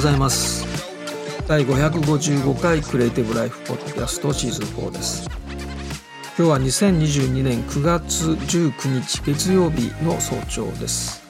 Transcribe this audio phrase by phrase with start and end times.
[0.00, 0.64] ございます。
[1.46, 5.28] 第555回クリエイティブライフポッドキャストシーズン4です。
[6.38, 11.22] 今日は2022年9月19日月曜日の早朝です。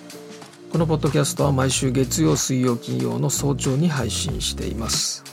[0.71, 5.25] このポッドキャストは毎週月曜水曜金曜の早朝に配信しています。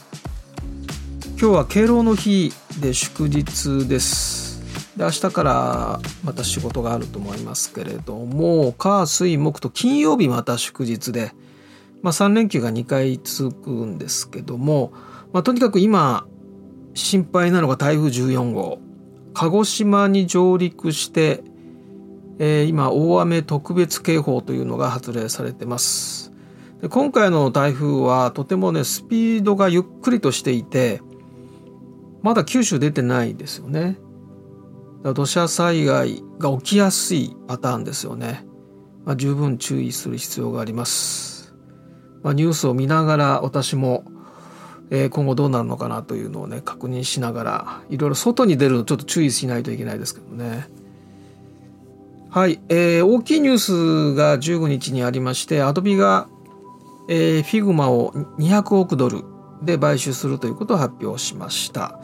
[1.40, 2.52] 今日は敬老の日
[2.82, 4.64] で祝日です。
[4.98, 11.34] で明日からまた仕事があると思いますけれども火水木と金曜日また祝日で
[12.02, 14.92] まあ、3連休が2回続くんですけども、
[15.34, 16.26] まあ、とにかく今
[16.94, 18.80] 心配なのが台風14号。
[19.34, 21.44] 鹿児島に上陸して、
[22.40, 26.34] えー、今大雨特別警報というのが発令されてます。
[26.82, 31.02] で今回の台風はとてもねスピードがゆっくりとしていて
[32.24, 34.00] まだ九州出てないですよね。
[35.14, 38.46] 土砂災害が起きやすいパターンですよね、
[39.06, 41.37] まあ、十分注意する必要があります。
[42.28, 44.04] まあ、ニュースを見ながら私も、
[44.90, 50.68] えー、今後どうなるのかなというのをね確認しながらいろいろ外に出るのちょっと注意しないといけないですけどね。
[52.30, 53.58] はい、えー、大きいニュー
[54.12, 56.28] スが15日にありまして Adobe が、
[57.08, 59.24] えー、 Figma を200億ドル
[59.64, 61.98] で買収するということを発表しました。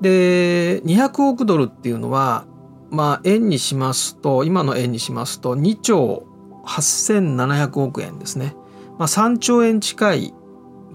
[0.00, 2.44] で200億ドルっていうのは
[2.90, 6.26] まあ円にしますと今の円にしますと2兆
[6.66, 8.56] 8700億円ですね。
[8.98, 10.34] まあ、3兆円近い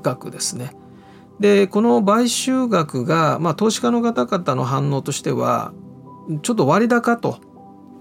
[0.02, 0.76] 額ですね。
[1.40, 5.74] でこの買収額が、まあ、投資家の方々の反応としては
[6.42, 7.40] ちょっと割高と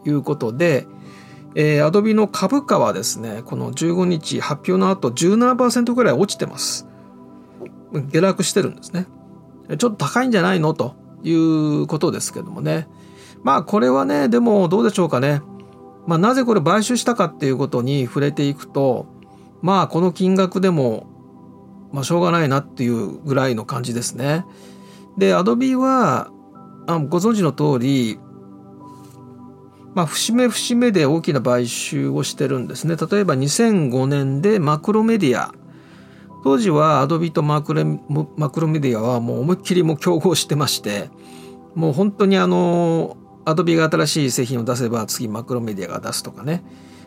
[0.05, 0.87] いうことで、
[1.55, 6.87] えー、アドビの株価はですねこの15日発表の後17%ぐらい落ちてます。
[8.11, 9.07] 下落してるんですね。
[9.69, 10.75] ちょっと高いんじゃないの？
[10.75, 12.89] ということですけどもね。
[13.43, 15.43] まあこれはねでもどうでしょうかね、
[16.07, 19.07] まあ、なぜこれ買収したかっていうことに触れていくと
[19.63, 21.07] まあこの金額でも、
[21.93, 24.45] まあ、しょうがないなっていうぐらいの感じですね。
[25.17, 26.31] で、アドビは
[26.87, 28.19] あご存知の通り、
[29.95, 32.97] まあ、節目節目で大きな買収をしてるんですね。
[32.97, 35.53] 例えば2005年でマクロメディア。
[36.45, 41.09] 当時はアドビとマクレマクロメディアはもう思いっきりも競合してまして、
[41.75, 46.65] もう本当にあの、アドビが新しい製品を出せば次マクロメディアが出すとかね。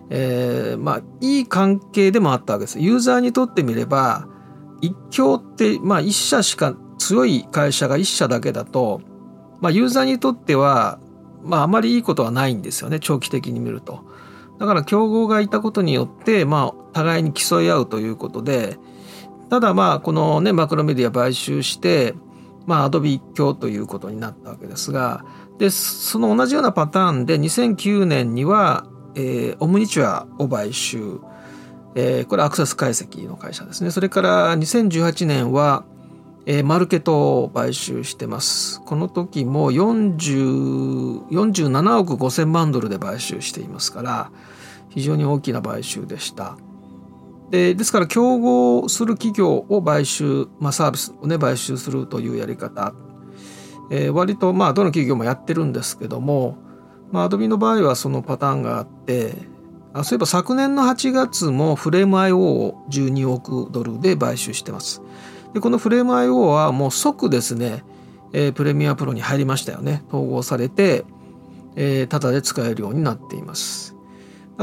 [0.09, 2.79] えー、まあいい関係でもあったわけです。
[2.79, 4.27] ユーザーにとってみれば
[4.81, 9.01] 一強ってまあ一社しか強い会社が一社だけだと、
[9.61, 10.99] まあ、ユーザーにとっては
[11.43, 14.05] まああまりいいことはないんですよね長期的に見ると。
[14.59, 18.77] だから競合がいたことによってまあ互いに競い合うということで
[19.49, 22.15] ただまあこのねマクロメディア買収して
[22.65, 25.25] まあアドビ一強ということになったわけですが
[25.57, 31.19] でその同じようなパターンで2009年にはえー、オムニチュアを買収、
[31.95, 33.91] えー、これアクセス解析の会社ですね。
[33.91, 35.85] それから2018年は、
[36.45, 38.81] えー、マルケットを買収してます。
[38.81, 44.31] この時も40 47億5000万ドルで買収していますから、
[44.89, 46.57] 非常に大きな買収でした。
[47.49, 52.93] でですから競合する企業を買収、まあ、サービスをね買収するというやり方、
[53.91, 56.57] えー、割とまあどの企業もやってるんですけども
[57.11, 59.35] まあ、Adobe の場合はそのパターンがあって
[59.93, 65.01] あそういえば昨年の8月もフレーム IO を12億ドルで買収してます。
[65.53, 67.85] でこのフレーム IO はもう即ですね、
[68.33, 70.03] えー、プレミアプロに入りましたよね。
[70.09, 71.05] 統合されて、
[71.77, 73.95] えー、タダで使えるようになっています。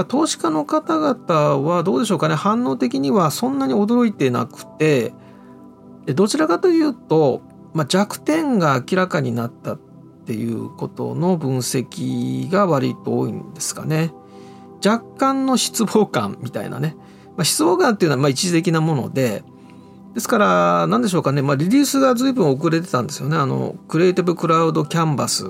[0.08, 5.12] 投資家の方々はどうでしょうかね反応的にはそんなに驚いてなくて
[6.06, 7.42] どちらかというと、
[7.74, 9.76] まあ、弱点が明らかになった
[10.22, 14.12] っていうことの分析が割と多いんですかね。
[14.84, 16.96] 若干の失望感みたいなね。
[17.36, 19.42] まあ、失望感っていうのはまあ一時的なもので、
[20.14, 23.36] ですから、何でしょうかね、まあ、リリースが随分遅れてたんですよね。
[23.36, 25.46] あの、クリエイティブクラウドキャンバス、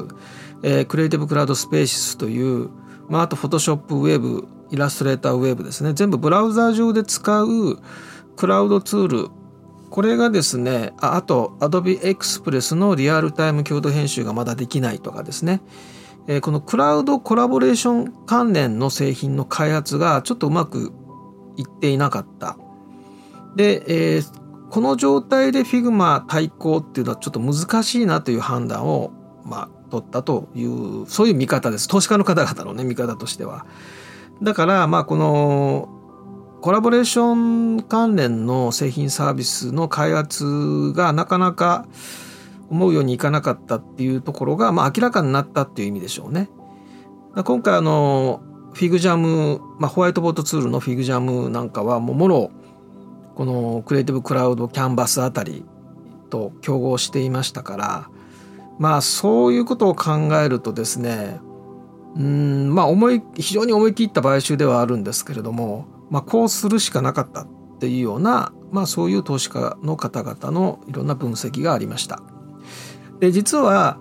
[0.62, 2.70] えー、クリエイティブクラウドスペーシスという、
[3.08, 5.92] まあ、あと、フォトショップウェブ、イラストレーターウェブですね。
[5.94, 7.78] 全部ブラウザー上で使う
[8.36, 9.28] クラウドツール
[9.92, 15.60] これがですねああと Adobe Express のリアルタイム共同編集がまだできないとかですね、
[16.26, 20.94] え、このクラウドコラボレーション関連の製品の開発がちょっとうまく
[21.58, 22.56] いっていなかった。
[23.54, 29.12] で、えー、この状態で Figma 対抗っていうのはちょっと難しいなという判断を
[29.44, 31.86] まあ取ったというそういう見方です。
[31.86, 33.66] 投資家の方々のね見方としては。
[34.42, 36.01] だからまあこの
[36.62, 37.34] コラボレーショ
[37.78, 41.88] ン関連の製品サービスの開発がなかなか
[42.70, 46.48] 思うようにいかなかったっていうところが、まあ、明らかになったっていう意味でしょうね。
[47.34, 48.42] 今回あの
[48.74, 52.52] フィグジャム、まあ、ホワイトボードツールのフィグジャムなんかはもうもろ
[53.34, 55.64] このクリエイティブクラウドキャンバスあたり
[56.30, 58.10] と競合していましたから
[58.78, 61.40] まあそういうことを考えるとですね
[62.14, 67.46] うんまあ思い非常に思い切った買収ではあるんですけれども、まあ、こうするしかなかったっ
[67.80, 72.22] ていうような、まあ、そういう投資家の方々のいろんな分析がありました。
[73.18, 73.98] で実は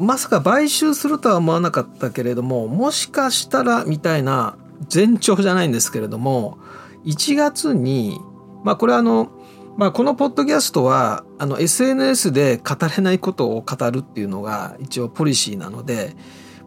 [0.00, 4.56] まさか買収するとは思わなかったけれどももしかしたらみたいな
[4.92, 6.56] 前兆じゃないんですけれども
[7.04, 8.18] 1月に
[8.64, 9.30] まあこれはあの、
[9.76, 16.16] まあ、このポッドキャストはあの SNS で語れないことを語るっていうのが一応ポリシーなので、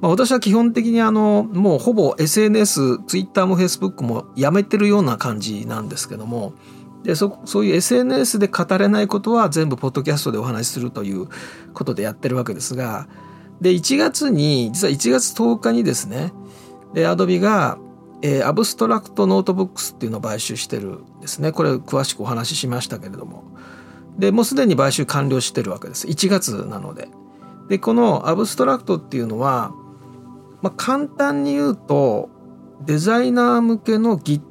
[0.02, 6.54] まあ、私は基本的にあのもうほぼ SNS、Twitter も Facebook もやめてるような感じなんですけども
[7.04, 11.28] でそそういう SNS で語れないことは全部ポッドキャストでお話しするという
[11.74, 13.08] ことでやってるわけですが
[13.60, 16.34] で1月に実は1月10日にですね
[16.94, 17.78] で Adobe が、
[18.22, 21.52] えー、 Abstract Notebooks っていうのを買収してるんですね。
[21.52, 23.44] これ詳しくお話ししましたけれども。
[24.18, 26.08] でもうすでに買収完了してるわけです。
[26.08, 27.08] 1月なので。
[27.70, 29.74] でこの Abstract っていうのは、
[30.62, 32.30] まあ、簡単に言うと
[32.86, 34.42] デザイナー向けの Git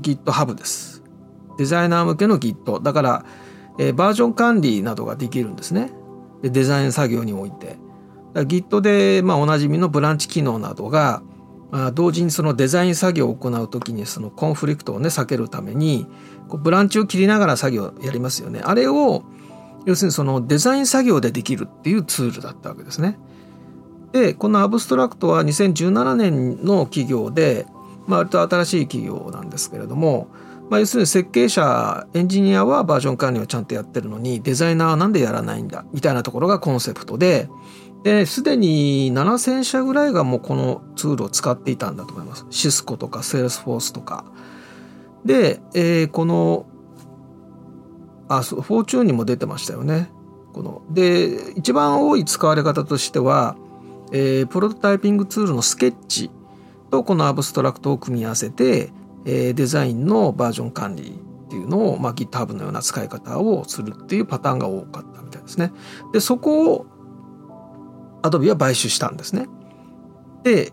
[0.00, 1.02] GitHub です。
[1.58, 3.24] デザイナー向けの Git だから、
[3.78, 5.92] えー、バージョン管理などができるんですね。
[6.42, 7.78] でデザイン作業において。
[8.34, 11.22] Git で、まあ、おなじみのブランチ機能などが、
[11.70, 16.06] まあ、同時にそのデザイン作業を行う時にそのコンフリクトをね避けるために
[16.48, 18.60] こうブランチを切りながら作業やりますよね。
[18.64, 19.24] あれを
[19.86, 23.18] 要するにそのデザイン作業でできるっていうツールだったわけですね。
[24.14, 27.66] でこのアブストラクトは2017年の企業で、
[28.06, 30.28] まあ、割と新しい企業なんですけれども
[30.70, 37.50] まあ、要するに設計者エンジニアはバージョン管理をちゃんとやってるのにデザイナーはなんでやらないんだみたいなところがコンセプトで
[38.02, 42.46] ですでに7,000社ぐらいがもうこのツールを使っていたんだと思います。
[42.50, 44.26] シスコとかセールスフォースとか。
[45.24, 46.66] で、えー、この
[48.28, 50.10] あそうフォーチューンにも出てましたよね。
[50.52, 53.56] こので一番多い使われ方としては、
[54.12, 56.30] えー、プロトタイピングツールのスケッチ
[56.90, 58.92] とこの Abstract を組み合わせて
[59.24, 65.72] えー、デザインのバージョン管理っていうのを、まあ、GitHub のような使い方をするっていうパターンが多かったみたいですね。
[66.12, 66.86] でそこを
[68.22, 69.48] Adobe は買収したんですね。
[70.42, 70.72] で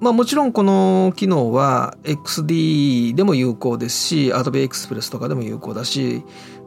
[0.00, 6.22] まあもちろんこの機能は XD でも有効ですし Adobe Express とかでも有効だし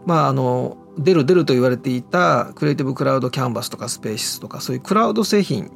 [0.06, 5.72] まああの出る出ると言われていたクリエイティブクラウドキャンバスとかスペーシスとかそういうクラウド製品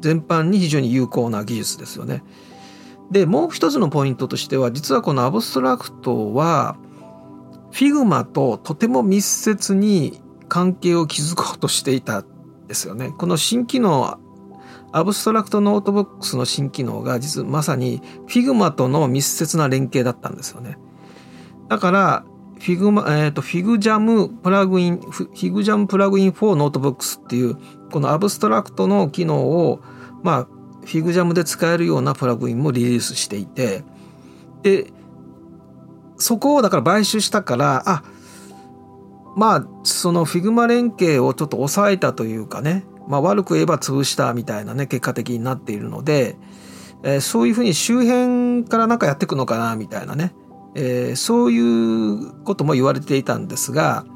[0.00, 2.22] 全般に非常に有効な技術ですよね。
[3.10, 6.76] でもう一つのポイントとしては実はこのアブストラクトは
[7.70, 13.12] Figma ととても密接に関係を築こうとしていたんですよね。
[13.16, 14.18] この新機能
[14.92, 20.78] Abstract Notebooks の新機能が実はまさに Figma との密接な連携だったんですよね。
[21.68, 22.24] だから
[22.58, 27.56] Figma、えっ、ー、と、 FigJam Plugin、FigJam Plugin for Notebooks っていう、
[27.90, 29.80] この Abstract の機能を、
[30.22, 30.44] まあ、
[30.86, 33.84] FigJam で使えるようなプラグインもリリースしていて
[34.62, 34.92] で
[36.16, 38.02] そこをだから買収したからあ
[39.36, 46.36] まあその Figma 連携をちょっと抑えたというかね、まあ、悪く言えば潰したみたいなね結果的になっているので、
[47.02, 50.34] えー、そういうふうに周辺からなんかやっていくのかなみたいなね、
[50.74, 54.06] えー、そういうことも言われていたんですが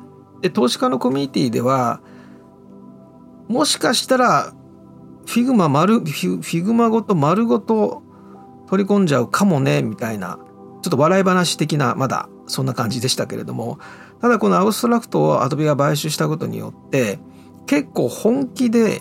[0.41, 2.01] で投資家のコミュニティでは
[3.51, 4.55] もしかしたら
[5.27, 8.03] Figma 丸 Figma ごと丸ごと
[8.69, 10.39] 取り込んじゃうかもねみたいな
[10.83, 13.79] ちょっと笑い話的なまだそんな感じでしたけれども。
[14.21, 17.19] ただこのアブストラクトをアドビが買収したことによって
[17.67, 19.01] 結構本気で、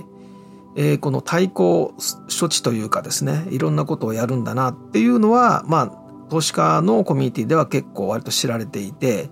[0.77, 1.93] えー、この対抗
[2.29, 9.29] 処置というかですねいろんなことをやるんだなっていうのはまあ投資家のコミュニティでは結構割と知られていて。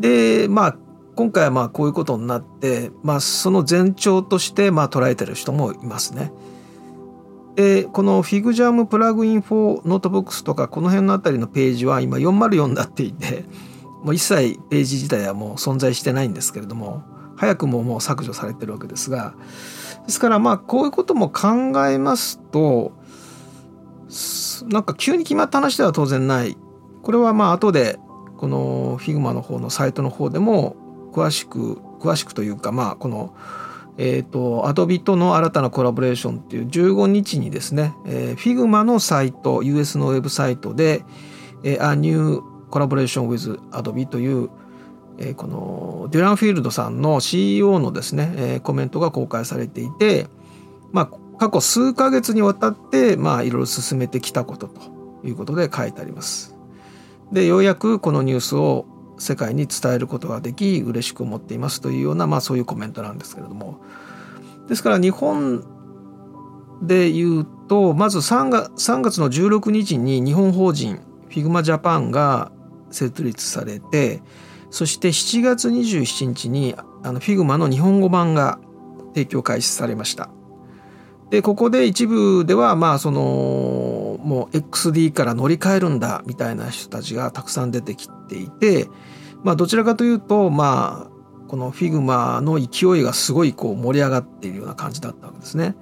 [0.00, 0.76] でまあ
[1.20, 6.32] 今回はまあこういうことになって、まあ、その前兆としてまあ捉えてる人もいますね。
[7.56, 13.44] でこの FigJam プラグイン for Notebooks とかこの辺のあたりのページは今404になっていて
[14.02, 17.02] もう一切ページ自体はもう存在してないんですけれども
[17.36, 19.34] 早くももう削除されてるわけですが
[20.06, 21.48] ですからまあこういうことも考
[21.86, 22.92] えますと
[24.70, 26.56] なんか急に決まった話では当然ない
[27.02, 27.98] これはまあ後で
[28.38, 30.79] この Figma の方のサイトの方でも
[31.12, 33.34] 詳しく詳しくというかまあこの
[34.02, 41.04] えーと、アドビとの新たなコラボレーションっていう15日にですね、えー、Figma のサイト US のウェブサイトで、
[41.64, 44.48] えー、A New Collaboration with Adobe という、
[45.18, 50.28] えー、このデュランフィールドさんの CEO のですね、えー、コメントが公開されていて、
[50.92, 54.80] まあ、過去数ヶ月にわたって、まあ、いろいろ進めてきたことと
[55.26, 56.56] いうことで書いてあります。
[57.32, 58.86] でようやくこのニュースを
[59.20, 63.80] 世界に伝えることができ嬉しく思っていますというような、まあ、そういうコメントなんですけれども
[64.68, 65.64] ですから日本
[66.82, 72.50] で言うとまず3月 ,3 月の16日に日本法人 Figma Japan が
[72.90, 74.22] 設立されて
[74.70, 78.58] そして7月27日にあの Figma の日本語版が
[79.14, 80.30] 提供開始されました。
[81.30, 88.88] でここで一部ではまあそのもう XD から乗り換えるんだみたいな人たちがたくさん出てきていて
[89.42, 95.74] まあどちらかというとまあこの Figma の勢いがすごいこう盛り上がっているような感じだったわけですね。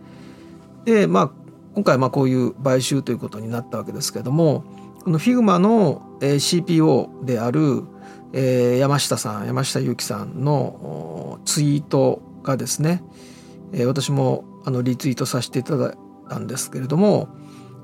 [0.84, 1.30] でまあ
[1.74, 4.64] 今回まあこういう買収ということになったわけですけども
[5.04, 7.84] この Figma の CPO である
[8.78, 13.02] 山下さん山下祐樹さんのツイートがですね
[13.86, 15.96] 私もあのリツイートさせていただい
[16.28, 17.28] たんですけれども、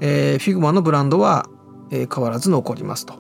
[0.01, 1.49] えー、 Figma のブランドは、
[1.91, 3.15] 変わらず残りますと、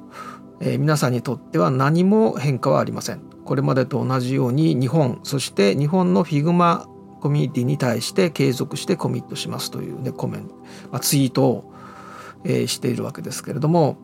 [0.61, 3.21] えー、皆さんにとっては何も変化はありません。
[3.45, 6.87] これまでと同じように日本そして日本のフィグマ
[7.21, 10.55] コミュニティに対して継続してコミットしますというねコメント、
[10.91, 11.75] まあ、ツイートを、
[12.45, 13.99] えー、しているわけですけれども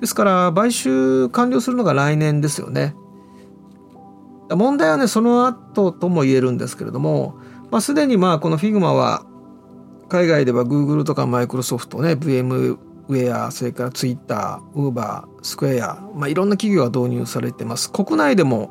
[0.00, 2.94] ですから買収完了するのが来年ですよね。
[4.50, 7.38] 問題はねその後とも言えるんですけれども
[7.72, 9.24] まあ、すでにまあこの Figma は
[10.10, 12.10] 海外では Google とか Microsoft ね
[13.12, 17.90] VMware それから Twitter、Uber、Square、まあ、いろんな企業が導入されてます。
[17.92, 18.70] 国内でも、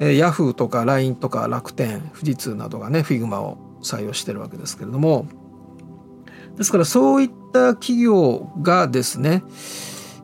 [0.00, 5.26] えー、Yahoo とか LINE とか楽天富士通などがね Figma を採用してるわけですけれども。
[6.56, 9.44] ですからそういった企業がですね、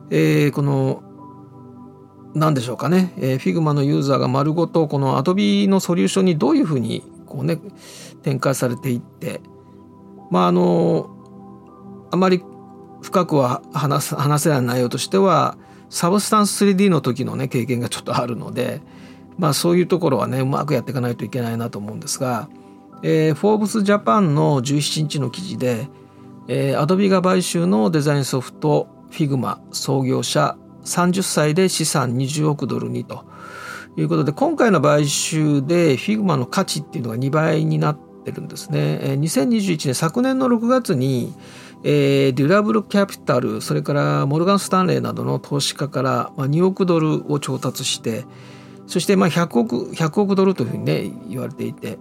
[0.09, 1.01] えー、この
[2.33, 7.59] 何でしょうかね、えー、Figma のユーザーが丸ごとこの Adobe のソリューションにどういうふうにこうね
[8.21, 9.41] 展開されていって。
[10.31, 11.09] まああの
[12.11, 12.43] あまり
[13.05, 15.57] 深くは話す話せない内容としては
[15.89, 18.81] サブスタンス 3D の時のね経験がちょっとあるので
[19.37, 22.49] まあそういうところはねうまくやっていかないといけないなと思うんですが、
[23.01, 25.87] フォーブスジャパンの17日の記事で、
[26.47, 33.25] えー、アドビが買収のデザインソフト Figma 創業者30歳で資産20億ドルにと
[33.97, 38.99] いうことで今回の買収で Figma の価値っていうのが2倍になってるんですね。
[39.19, 41.33] 2021年昨年の6月に
[41.83, 48.25] えー、デュラブルキャピタルそれからモルガン・スタンレーなどの投資家から、まあ、2億ドルを調達して
[48.87, 51.99] そしてまあ100億 ,100 億ドルというふうにね言われていて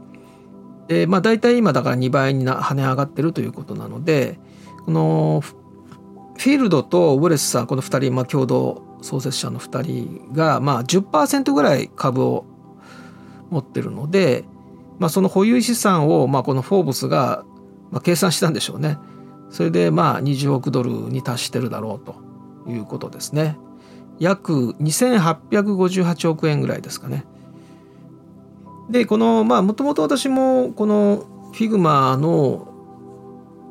[0.88, 4.38] で、まあ、大体今だから2倍にな跳ね上がってるということなので
[4.84, 12.46] このフィールドとウォレスさんこの2人、まあ、共同創設者の2人が、まあ10%ぐらい株を
[13.50, 14.44] 持ってるので、
[14.98, 17.44] まあ、その保有資産を、まあ、このフォーブスが、
[17.90, 18.98] まあ、計算したんでしょうね。
[19.54, 22.16] それでまあ20億ドルに達してるだろうと
[22.68, 23.56] いうことですね。
[24.18, 27.24] 約2858億円ぐらいですかね。
[28.90, 32.66] でこのまあもともと私もこの Figma の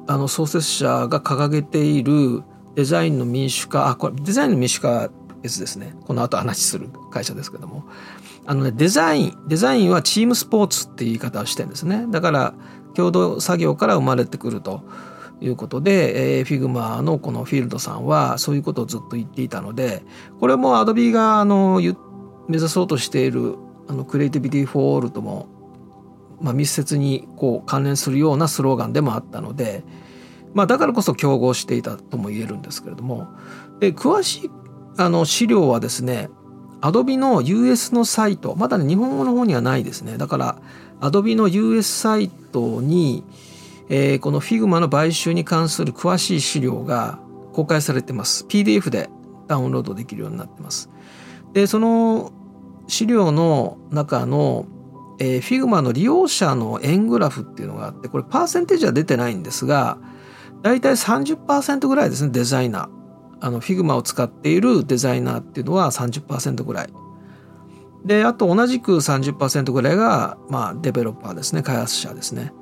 [0.07, 2.43] あの創設者が掲げている
[2.75, 5.09] デザインの民主化あこれデザインの民主化
[5.41, 7.83] 別ですねこの後話する会社ですけども
[8.45, 12.53] あのねデザインデザインはチームスポーツっていう言い方をしてるんですねだから
[12.95, 14.81] 共同作業から生まれてくると
[15.41, 20.03] いうことで、えー、 Figma のこのフィールドさんはそういうことをずっと言っていたので
[20.39, 21.81] これも Adobe があの
[22.47, 23.55] 目指そうとしている
[23.87, 25.47] あの Creativity for All とも、
[26.41, 29.83] まあ、密接にこう関連するようなスローガンでもあったので、
[30.53, 33.27] まあ、だからこそ競合していたとも言えるんですけれども
[33.79, 34.51] で詳しい
[34.97, 36.29] あの資料はですね
[36.81, 40.17] Adobe の US のサイトまだね日本語の方にはないですね。
[40.17, 40.57] だから
[40.99, 43.23] Adobe の US サイトに、
[43.95, 47.19] えー、この Figma の買収に関する詳しい資料が
[47.53, 49.07] 公開されてます PDF で
[49.47, 50.89] ダウンロードできるようになってます
[51.53, 52.33] でその
[52.87, 54.65] 資料の中の、
[55.19, 59.99] えー、Figma の利用者の円グラフっていうのがあってこれパーセンテージは出てないんですが
[60.63, 63.03] 大体30%ぐらいですねデザイナー
[63.41, 66.89] あの Figma を使っているデザイナーっていうのは30%ぐらい。
[68.05, 72.53] で、あと同じく30%ぐらいが、まあ、デベロッパーですね、開発者ですね。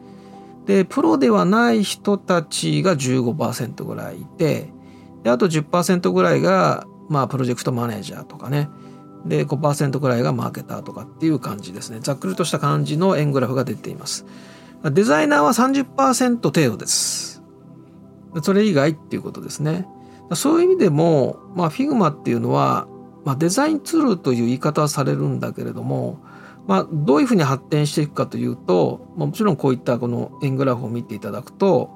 [0.66, 4.72] で、プロではない人たちが15%ぐらいいて、
[5.24, 8.70] で、あと10%ぐらいが、まあ、プロジェクトマネージャーとかね。
[9.26, 12.00] で、5%ぐらいがマーケターとかっていう感じですね。
[12.02, 14.26] ざっくりとした感じの円グラフが出ています。
[14.84, 17.44] デザイナーは30%程度です。
[18.42, 19.88] それ以外っていうことですね。
[20.34, 22.88] そういう意味でも、まあ、Figma っていうのは、
[23.26, 26.20] まあ、デザインツールという言い方はされるんだけれども、
[26.68, 31.90] まあ、どういうふうに発展していくかというと、まあ、もちろんこういったこの円グラフを見ていただくと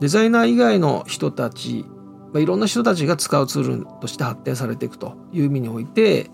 [0.00, 1.84] デザイナー以外の人たち
[2.32, 6.32] まあ、いろんな人たちが使うツールとして発展されていくという意味において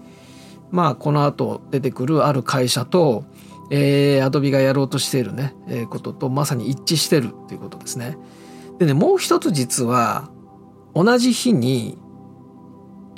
[0.70, 3.24] まあこの後出てくるある会社と
[3.70, 8.18] えー、アドビがやろうとしているね、えー、こととまさに一致してるということですね。
[8.78, 10.28] でねもう一つ実は
[10.92, 11.96] 同じ日に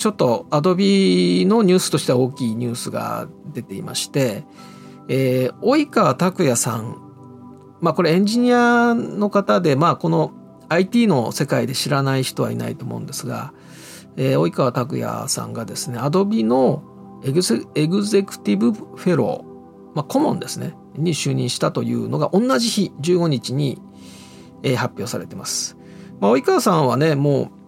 [0.02, 4.44] ちょっとアドビのニュースとしては大きいニュースが出ていまして、
[5.08, 6.96] えー、及川拓也さん
[7.80, 10.32] まあこれエンジニアの方でまあこの
[10.70, 13.54] IT の世界で知らない人はいないと思うんですが、
[14.16, 16.82] えー、及川拓也さんがですねアドビの
[17.24, 19.52] エグゼエグゼクティブフェロー
[19.94, 23.80] まあ、顧問ですねに就任したというのが同じ日15日に、
[24.64, 25.76] えー、発表されてます。
[26.18, 27.61] まあ、及川さんはねもう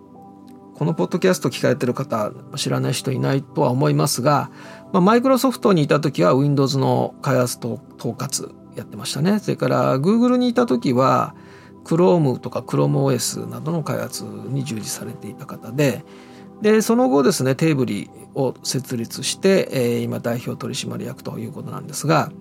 [0.74, 4.50] このポッドキャスト聞かれてる方知らない人いないとは思いますが、
[4.92, 9.38] マイクロソフトにいた時は Windows の開発と統括やってましたね。
[9.38, 11.34] それから Google にいた時は
[11.84, 16.04] Chrome とか ChromeOS などの開発に従事されていた方で
[16.62, 22.32] でその後ですねテーブリを設立して、今代表取締役ということなんですが、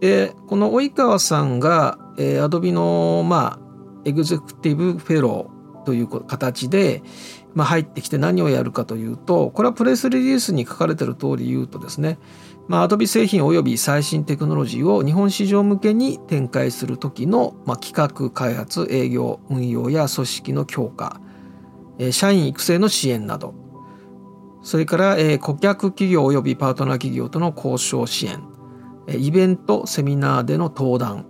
[0.00, 3.64] えー、この及川さんが、えー、アドビのまあ
[4.04, 7.02] エグゼクティブフェローという形で、
[7.54, 12.18] まあ、入ってきて何をやるかというとこれはプレスリリースに書かれてる通り言うとですね
[12.66, 21.20] まあ、アドビ製品及び最新テクノロジーを日本市場向けに展開する時の、まあ、企画開発営業運用や組織の強化
[22.10, 23.54] 社員育成の支援など
[24.62, 28.42] それから、えー、顧客企業及びパートナー企業との交渉支援、
[29.06, 31.26] イベント、セミナーでの登壇、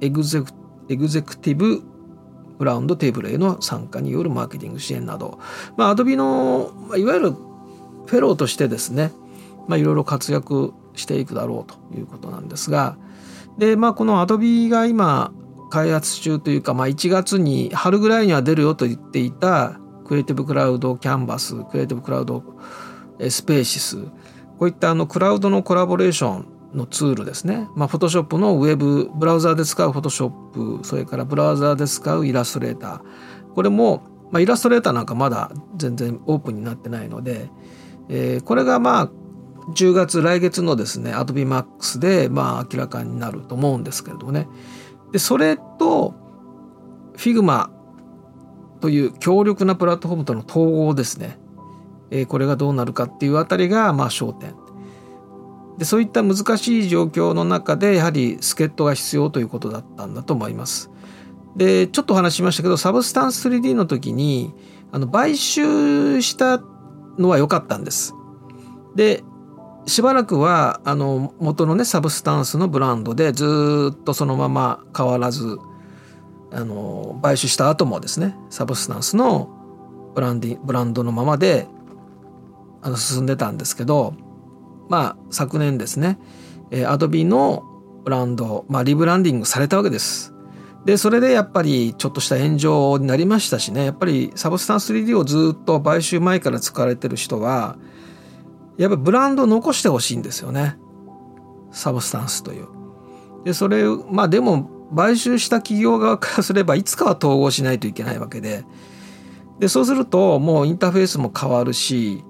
[0.00, 0.52] エグゼク
[0.88, 1.82] エグゼクティブ
[2.64, 5.38] ラウンドテーブルへの参加によるマーケティング支援など、
[5.76, 9.12] まあ、アドビの、まあ、いわゆるフェローとしてですね、
[9.66, 12.96] まあ、いろいろ活躍していくだろうということなんですが、
[13.58, 15.32] で、まあ、このアドビが今、
[15.70, 22.42] 開発中というか、まあ、1月に春ぐらいには出るよと言っていた Creative Cloud Canvas Creative Cloud
[23.28, 23.98] Spaces。
[24.58, 27.68] こういったあのクラウドのコラボレーションのツールですね。
[27.74, 33.00] まあ、 Photoshop のウェブ、ブラウザーで使う Photoshop、それからブラウザーで使う Illustrator。
[33.54, 37.50] これも、まあ、イラストレーターなんかまだ全然オープンになってないので、
[38.08, 39.10] えー、これがまあ、
[39.74, 44.48] 10月、来月のですね、Adobe Max でまあ明らかになると思うんですけれどもね。
[45.12, 46.14] で、それと、
[47.16, 47.68] Figma
[48.80, 51.38] という強力なプラットフォームとの統合ですね、
[52.10, 54.54] えー、これがどうなるかっていうあたりがまあ焦点
[55.78, 60.90] でそういった難しい状況の中でやはり助っ人が必要ということだったんだと思います。
[61.56, 64.52] でちょっとお話しましたけどサブスタンス 3D の時に
[64.92, 66.60] あの買収した
[67.18, 68.14] のは良かったんです。
[68.94, 69.22] で
[69.86, 75.58] しばらくはあの元のね Substance のブランドでずっとそのまま変わらず
[76.50, 79.48] あの買収した後もですね Substance の
[80.14, 81.68] ブランディブランドのままで
[82.82, 84.14] あの進んでたんですけど
[84.88, 86.18] まあ昨年ですね
[86.86, 87.62] Adobe の
[88.04, 90.34] ブランド、まあ、リブランディングされたわけです。
[90.84, 97.76] でそれでやっぱりちょっとした炎上になりましたしねやっぱりサブスタンス 3D をずっと買収前から使われてる人は
[98.78, 100.78] やっぱブランドを残してほしいんですよね
[101.72, 102.68] Substance という。
[103.44, 108.64] でそれまあでも買収した企業側からすればいつかは統合しないといけないわけで
[109.58, 112.24] でそうするともうインターフェースも変わるし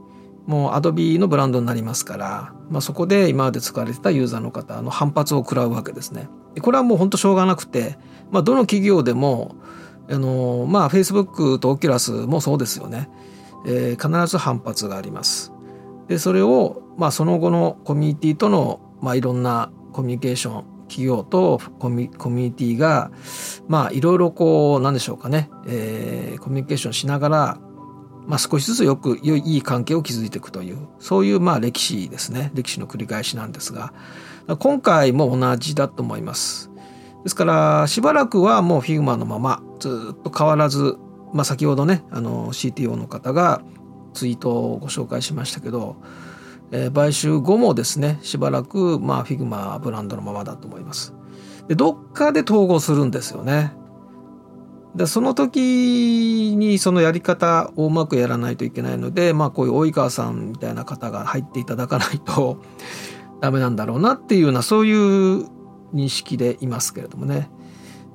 [0.49, 6.31] もう Adobe のブランドになりますから、まあ、そこで今まで使われてたユーザーの方の反発を食らうわけですね。
[6.63, 7.99] これはもう本当しょうがなくて、
[8.31, 9.57] まあ、どの企業でも
[10.11, 13.11] あのまあ Facebook と Oculus もそうですよね、
[13.67, 15.53] えー、必ず反発があります。
[16.09, 23.11] でそれを、まあ、その後のコミュニティとの、まあ、いろんなコミュニケーション企業とコミュニティが
[23.69, 27.61] まあいろいろこうなんでしょうかね、えー、コミュニケーションしながら、
[28.29, 33.95] まあ、少しずつよく良いいい関係を築いていくというそういうまあ歴史ですね歴史の繰り返しなんですが
[34.59, 36.71] 今回も同じだと思います。
[37.25, 40.97] ですからしばらくはもう Figma のままずっと変わらず、
[41.33, 43.63] まあ、先ほどねあの CTO の方が
[44.15, 45.97] ツイートをご紹介しましたけど
[46.71, 51.15] えー、買収後もですねしばらくまあフィグマブランドのままだと思います。
[51.67, 53.73] でどっかで統合するんですよね。
[54.95, 62.59] でその時にそのやり方をうまくやらないといけないのでまあこういう及川さんみたいな方が入っていただかないと
[63.41, 65.47] ダメなんだろうなっていうようなそういう
[65.95, 67.51] 認識でいますけれどもね。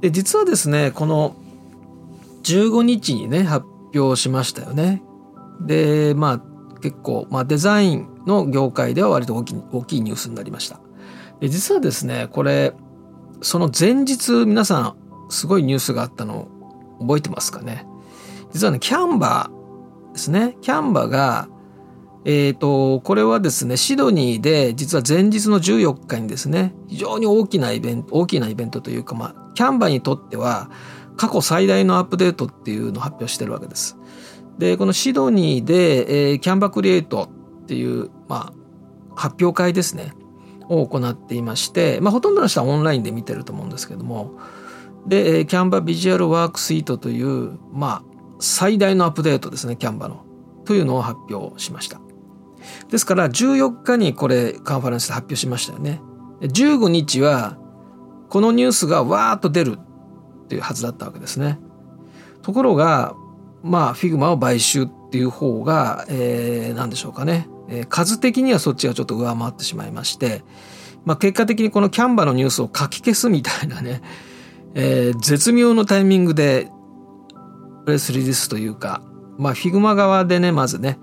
[0.02, 1.36] で実はですねこの
[2.44, 5.02] 15日にね発表しましたよね。
[5.62, 10.82] でまあ結構、まあ、デザインの業界では割と大き大きいニュースになりました。
[11.40, 12.74] で実はですねこれ
[13.42, 14.96] その前日皆さん
[15.30, 16.48] すごいニュースがあったの
[17.00, 17.86] 覚えてますかね？
[18.52, 21.48] 実はねキャンバーですねキャンバが
[22.26, 30.72] えーと、これはですねシドニーで実は前日の14日にですね非常に大きなイベント大きなイベントというか、まあ、キャンバーにとっては
[31.18, 33.98] 過去最大のアップデートっていうのを発表してるわけです。
[34.58, 37.30] でこのシドニーで、えー、キャンバークリエイト
[37.64, 38.54] っていう、まあ、
[39.16, 40.14] 発表会ですね
[40.70, 44.32] を行っていまして、まあ、ほとんどの人はオンラインで見てると思うんですけども
[45.08, 50.24] でキャンバビジュアルワークスイートという、まあ、最大のアップデートですねキャンバの。
[50.66, 52.00] というのを発表しました。
[52.90, 56.02] ですから14日にこれカンファレンスで発表しましたよね。
[56.42, 57.58] 15日は
[58.30, 61.60] このニュースがわーっと出るっていうはずだったわけですね。
[62.42, 63.16] ところが
[63.62, 67.48] まあ Figma を買収っていう方が、えー、何でしょうかね、
[67.90, 70.44] 数的にはそっちがちょっと上回ってしまいまして、
[71.06, 74.02] まあ、結果的にこの Canva のニュースを書き消すみたいなね
[74.76, 76.70] えー、絶妙のタイミングで
[77.86, 79.02] プレスリリースというか、
[79.38, 81.00] まあ、 Figma 側でねまずね、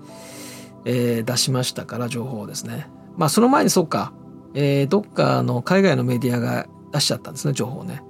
[0.85, 4.13] えー、出しましたから情報をですねまあその前にそうか、
[4.53, 8.03] えー、どっかの海外のメディアが出しちゃったんですね情報ね。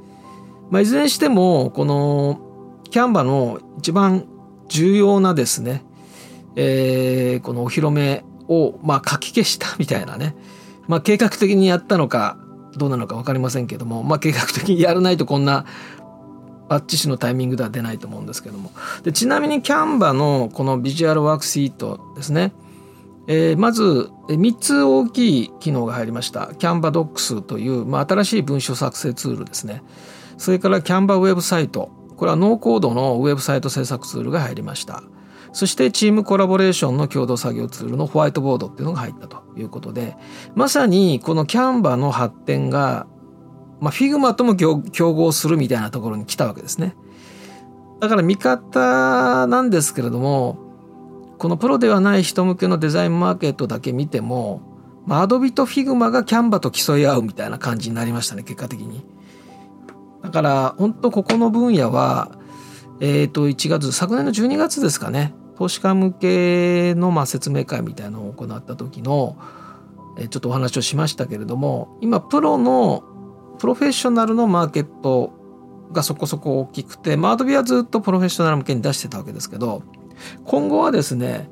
[0.69, 2.39] まあ、いずれにしてもこの
[2.89, 4.25] キャンバの一番
[4.69, 5.83] 重要なですね、
[6.55, 10.35] えー、このお披露目をまあ書き消したみたいなね、
[10.87, 12.37] まあ、計画的にやったのか
[12.77, 15.65] どうなのか分かりませんけども、まあ、計画的にやらないとこんな
[16.69, 18.71] バッチシのタイミングでは出ないと思うんですけども。
[19.03, 22.53] でちなみに Canva のこの Visual Worksuite ですね、
[23.27, 26.53] えー、まず3つ大きい機能が入りました。
[26.57, 29.83] Canva Docs という、まあ、新しい文書作成ツールですね。
[30.37, 31.91] それから Canva ウェブサイト。
[32.15, 35.03] これはノーコードのウェブサイト制作ツールが入りました。
[35.53, 40.15] そしてチームコラボレーションの共同作業ツールのホワイトボードっていうのが入ったということで、
[40.55, 43.07] まさにこの Canva の発展が、
[43.79, 44.77] まあ、 Figma とも競
[45.13, 46.95] 合するみたいなところに来たわけですね。
[47.99, 50.57] だから見方なんですけれども、
[51.37, 54.61] このプロではない人向けのデザインマーケットだけ見ても、
[55.05, 59.03] まあ、 Adobe と Figma が Canva と競い合うみたいな感じになりましたね、結果的に。
[60.23, 62.31] だから、本当ここの分野は、
[62.99, 65.33] えっ、ー、と、1月、昨年の12月ですかね。
[65.55, 69.37] 投資家向けのまあ説明会みたいなのを行った時の
[70.29, 73.03] ちょっとお話をしましたけれども今プロの
[73.59, 75.33] プロフェッショナルのマーケット
[75.91, 79.83] がそこそこ大きくて、まあ、アドビはずっとプロフェッショナル向けに出してたわけですけど
[80.45, 81.49] 今後はですね、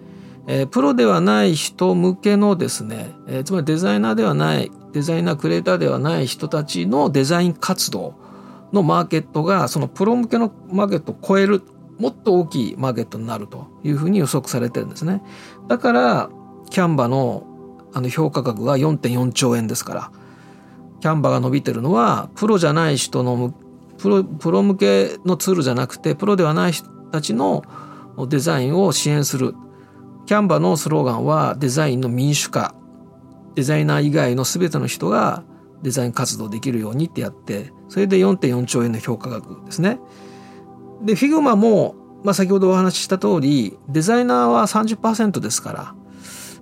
[0.48, 8.16] えー、プロではない人向けのですね、えー、つまりデザイナーではないデザイナークリエイターではない人たちのデザイン活動
[8.72, 11.64] のマーケットがそのプロ向けのマーケットを超える
[12.00, 15.22] もっと大きいマーケットになるというふうに予測されてるんですね。
[15.68, 16.30] だから
[16.70, 17.46] キャンバの
[17.92, 20.12] あの評価額が4.4兆円ですから
[21.02, 23.54] キャンバが伸びてるのはプロじゃない人の
[23.98, 27.64] プロプロ向けのツールじゃなくてプロではない人たちの
[28.28, 29.56] デザインを支援する
[30.28, 32.76] キャンバのスローガンはデザインの民主化
[33.56, 35.44] デザイナー以外の全ての人が
[35.82, 40.00] デザイン活動できるようにってやってそれで4.4兆円の評価額ですね。
[41.02, 45.96] で、 Figma も、まあ、先ほどお話しした通り、デザイナーは30%ですから、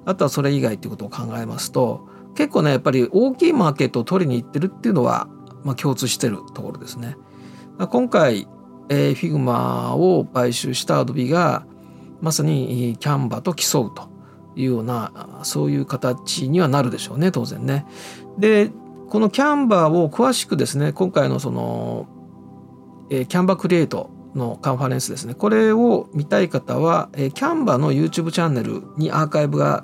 [0.05, 5.27] あとはそれ以外っていうことを考えますと、結構ね、やっぱり大きいマーケットを取りに行ってるっていうのは、
[5.63, 7.17] まあ、共通してるところですね。
[7.89, 8.47] 今回、
[8.89, 11.65] えー、 Figma を買収した Adobe が、
[12.21, 14.09] まさに Canva と競うと
[14.55, 17.85] いうような、そういう形にはなるでしょうね、当然ね。
[18.37, 18.71] で、
[19.09, 22.07] この Canva を詳しくですね、今回のその、
[23.09, 29.83] えー、キャンバクリエイトのカンファレンスですねこれを見たい方は、えー、キャンバの YouTube チャンネルにアーカイブが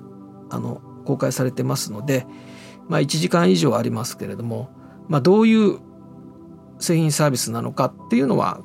[0.50, 2.26] あの公開されてますので、
[2.88, 4.70] まあ、1時間以上ありますけれども、
[5.10, 5.80] まあ、どういう
[6.80, 8.62] 製品サービスなのかっていうのは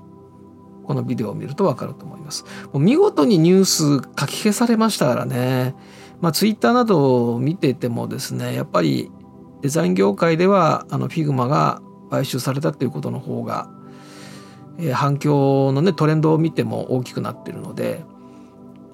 [0.84, 2.44] このビデオを見ると分かると思います。
[2.72, 5.74] もう見事にニュース書き消されましたからね。
[6.20, 9.10] まあ、ツイッターなどを見ててもですねやっぱり
[9.60, 13.70] デザイン業界ではあの Figma が買収されたっていうことの方が
[14.78, 18.04] え反響のねトレンドを見ても大きくなってるので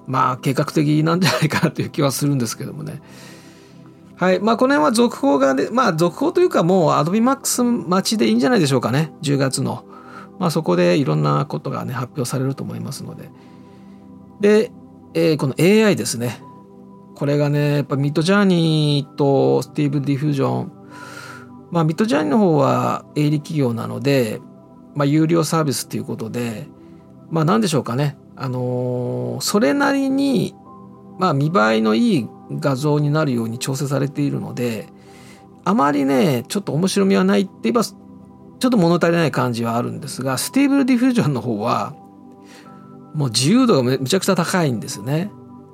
[0.07, 3.01] まあ計画的なんじゃないかなという気はするんですけどもね。
[4.17, 4.39] はい。
[4.39, 9.11] まあこの辺は続報がね、まあ続報というかもう Adobe Max 待ちでいいんじゃないでしょうかね。
[9.21, 9.83] 10月の。
[10.39, 13.29] まあそこでいろんなことがね発表されると思いますので。
[14.39, 14.71] で、
[15.13, 16.41] えー、この AI ですね。
[17.15, 20.71] これがね、やっぱ Midjourney と Stable Diffusion。
[21.71, 24.41] まあ Midjourney の方は営利企業なので、
[24.95, 26.67] まあ、有料サービスっていうことで、
[27.29, 28.17] まあ、何でしょうかね。
[28.35, 30.55] あのー、それなりに、
[31.19, 34.87] まあ、見栄えのいい画像になるように調整されているので、
[35.63, 41.93] あまりね、ちょっと面白みはないって言えば、ちょっと物足りない感じはあるんですが、 Stable Diffusion の方は、
[43.13, 45.31] もう自由度がめちゃくちゃ高いんですね。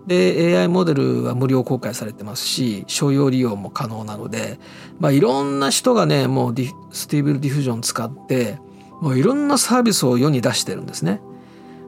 [0.07, 4.59] で AI モデルは無料公開されてますし商用利用も可能なので、
[4.99, 6.55] まあ、いろんな人がねもう
[6.91, 8.57] Stable Diffusion 使って
[9.01, 11.21] もういろんなサービスを世に出してるんですね。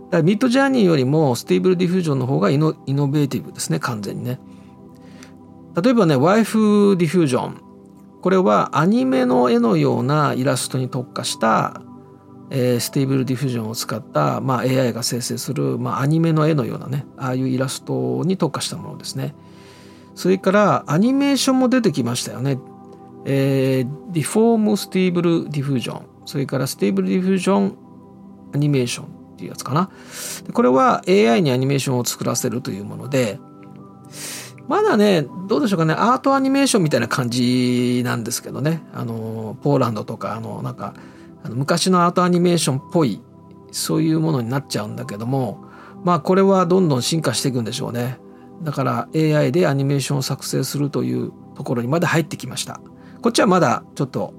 [0.09, 4.39] だから Midjourney よりも Stable Diffusion の方がイノイノベーティブですね完全にね。
[5.81, 7.61] 例えばね Waifu Diffusion
[8.21, 11.81] これはアニメの絵のようなイラストに特化した
[12.55, 19.33] えー、 Stable Diffusion を使った、まあ、AI が生成する、まあ、アニメの絵のようなねああいうイラストに特化したものですね
[20.13, 22.59] それからアニメーションも出てきましたよね、
[23.25, 27.77] えー、 Deforum Stable Diffusion それから Stable Diffusion
[28.53, 29.89] Animation っていうやつかな。
[30.53, 33.39] これは AI にアニメーションを作らせるというもので
[34.67, 35.93] まだねどうでしょうかね。
[35.93, 38.83] アートアニメーションみたいな感じなんですけどね。
[38.93, 40.93] あのポーランドとかあのなんか
[41.43, 43.21] あの昔のアートアニメーションっぽい
[43.71, 45.65] そういうものになっちゃうんだけども
[46.03, 48.19] まあこれはどんどん進化していくんでしょうね。
[48.61, 52.79] だから AI でアニメーションを作成するというところにまだ入ってきました。
[53.21, 54.33] こっちはまだちょっと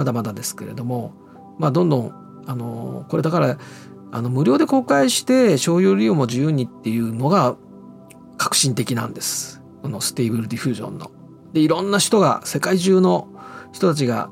[0.00, 1.12] まだまだですけれども
[1.58, 3.58] まあどんどんあのこれだから
[4.12, 7.54] あの無料で公開して商用利用も自由にっていうのが
[8.38, 9.60] 革新的なんです。
[9.82, 11.10] この Stable Diffusion の。
[11.52, 13.28] でいろんな人が世界中の
[13.72, 14.30] 人たちが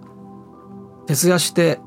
[1.07, 1.81] 徹夜して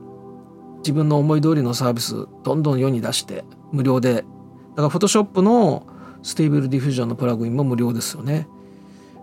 [0.84, 4.14] 自分の思い通りのサービスどんどん世に出して無料で。
[4.14, 5.88] だから Photoshop の
[6.22, 8.48] Stable Diffusion のプラグインも無料ですよね。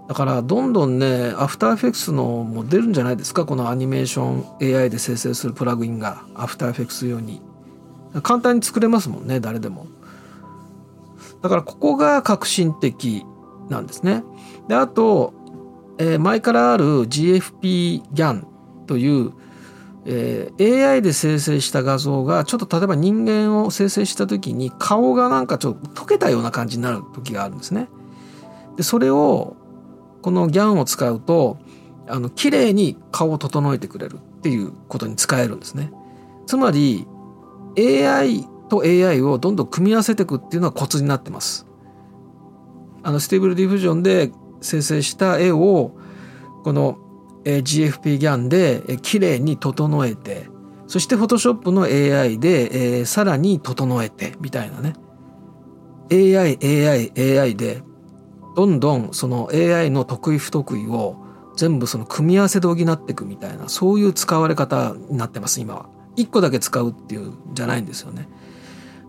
[0.09, 3.45] だからどんどんね After Effects のも出るんじゃないですか？
[3.45, 6.25] このアニメーション AI で生成するプラグインが。
[6.35, 7.43] After Effects 用に。
[8.23, 9.87] 簡単に作れますもんね誰でも。
[11.43, 13.25] だからここが革新的
[13.69, 14.25] なんですね。
[14.67, 15.35] であと、
[15.99, 18.47] えー、前からある GFP-GAN
[18.87, 19.33] という
[20.11, 27.91] えー、AI で生成した画像がちょっと例えば人間を生成した時に顔がなんかちょっと溶けたような感じになる時があるんですね。
[28.77, 29.58] でそれを
[30.23, 31.59] この GAN を使うと
[32.09, 35.93] あの綺麗に顔を整えてくれるっていうことに使えるんですね。
[36.47, 37.07] つまり
[37.79, 41.67] AI と AI をどんどん組み合わせていくっていうのはコツになってます。
[43.03, 45.93] あの Stable Diffusion で生成した絵を
[46.65, 46.99] この
[47.45, 50.49] GFP ギャンで綺麗に整えて
[50.87, 54.95] そして Photoshop の AI で、えー、さらに整えてみたいなね
[56.11, 57.83] AI AI AI で
[58.59, 61.15] どんどんその AI の得意不得意を
[61.57, 65.89] 全部その組み合わせで補っていくみたいなそういう使われ方になってます今は。
[66.17, 68.29] 一個だけ使うっていうじゃないんですよね。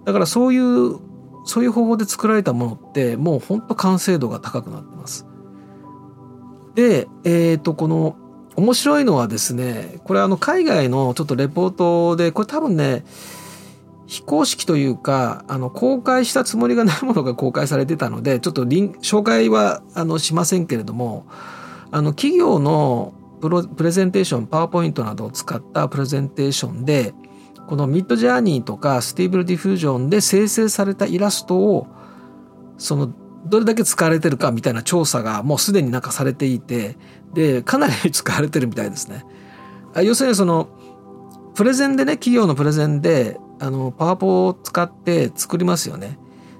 [0.06, 1.00] だからそういう
[1.46, 5.26] そういう方法で作られたものってもうほんと完成度が高くなってます。
[6.76, 8.18] で、えっ、ー、とこの
[8.56, 13.04] 面白いのはですねこれあの海外のちょっとレポートでこれ多分ね
[14.10, 21.28] 非公式というかあの公開したつもりがないものが公開されてたのでちょっとリン紹介はあのしませんけれども
[21.92, 27.14] あの企業のプロプレゼンテーションパワーポイントなどを使ったプレゼンテーションで
[27.68, 31.86] この Midjourney とか Stable Diffusion で生成されたイラストを
[32.80, 33.14] その
[33.46, 36.98] どれだけ使われてるかみたいな調査がもうすでになんかされていて
[37.36, 39.24] でかなり使われてるみたいですね。
[40.02, 40.68] 要するにその
[41.54, 46.18] プレゼンでね企業のプレゼンであのパワポを使って作りますよね。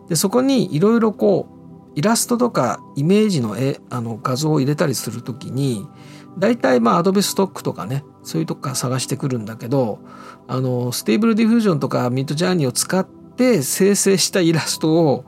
[0.10, 1.60] でそこにいろいろこう
[1.96, 5.88] イラストとかイメージの絵あの画像を入れたりするときに
[6.38, 10.00] 大体まあ Adobe Stock とかねそういうとこから探してくるんだけど
[10.48, 15.26] あの Stable Diffusion とか Midjourney を使って生成したイラストを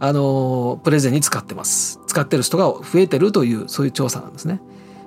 [0.00, 4.60] あのプレゼンに使ってます使ってる人が増えてるというそういう調査なんですね。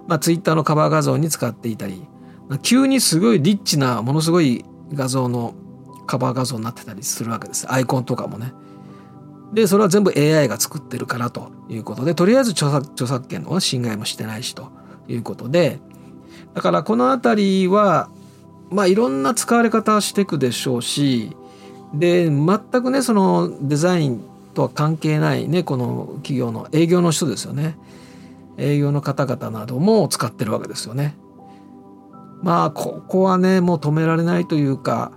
[0.08, 2.08] まあ、ツイッターのカバー画像に使っていたり
[2.62, 5.56] 急にすごいリッチなものすごい画像の
[6.06, 8.54] カバー画像になってたりするわけですアイコンとかもね。
[9.54, 14.72] でそれは全部 AI が作ってるからということでとりあえず著作著作権の侵害もしてないしと
[15.08, 15.80] いうことで
[16.54, 18.10] だからこの辺りは
[18.70, 21.36] まあいろんな使われ方していくでしょうし
[21.94, 24.22] で全くねそのデザイン
[24.54, 27.78] とは関係ないねこの企業の営業の人ですよね
[28.58, 31.16] 営業の方々なども使ってるわけですよね。
[32.42, 35.12] まあここはねもう止められないというか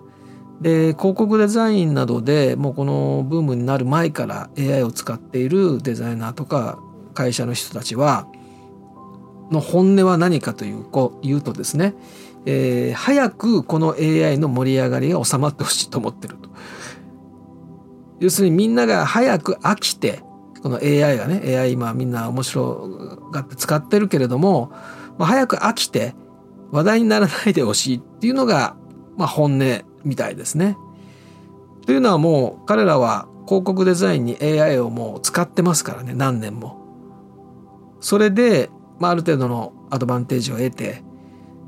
[0.61, 6.81] で広告デザインなどでもうこのブームになる前から AI を使っているデザイナーとか
[7.15, 8.27] 会社の人たちは
[9.51, 11.95] の本音は何かというこう言うとですね、
[12.45, 16.49] えー、早くこの AI の盛り上がりが収まってほしいと思ってると。
[18.21, 20.23] 要するにみんなが早く飽きて
[20.63, 24.73] この AI がね AI 今みんな面白がって使ってるけれども、
[25.19, 26.15] まあ、早く飽きて
[26.73, 28.77] 話題にならないでほしいっていうのが、
[29.17, 30.77] まあ、本音みたいですね。
[31.87, 36.79] というのはもう彼らは広告デザインに AI をもう使ってますからね何年も。
[38.01, 41.03] それで、まあ、ある程度のアドバンテージを得て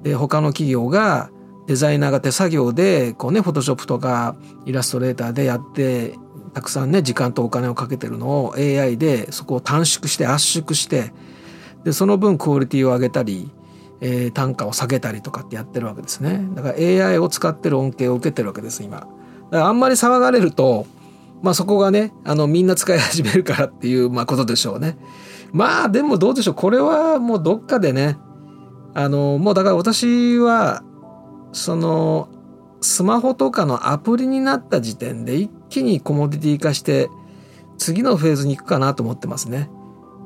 [0.03, 1.31] で他の企業が
[1.66, 6.14] デザイナーが手作業でこうねフォトショップとかイラストレーターでやって
[6.55, 11.12] たくさんね時間とお金をかけてるのを AI でそこを短縮して圧縮して
[11.85, 13.50] でその分クオリティを上げたり、
[14.00, 16.46] えー、単価を下げたりとかってやってるわけですね。
[16.54, 16.74] だから
[17.08, 19.00] AI を使ってる恩恵を受けてるわけです今。
[19.00, 19.08] だか
[19.50, 20.86] らあんまり騒がれると
[21.42, 24.96] まあそこがねあのみんな使い始めるからっていう、まあ、ことでしょうね。
[25.52, 26.54] まあでもどうでしょう。
[26.54, 28.16] これはもうどっかでね
[28.94, 30.82] あのもうだから私は
[31.52, 32.28] その
[32.80, 37.10] スマホとかのアプリになった時点で一気にコモディティ化して
[37.76, 39.70] 次のフェーズに行くかなと思ってますね。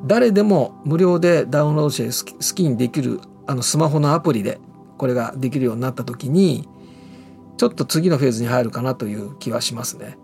[0.06, 4.60] 誰でも無料でダウンロードして好きにできるあのスマホのアプリで
[4.96, 6.68] これができるようになった時に
[7.56, 10.18] ちょっと次のフェーズに入るかなという気はしますね。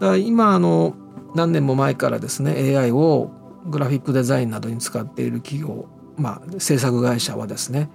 [0.00, 0.94] だから今あの
[1.34, 3.30] 何年も前からですね AI を
[3.66, 7.90] グラフィックデザインなどに使っている企業まあ制作会社はですね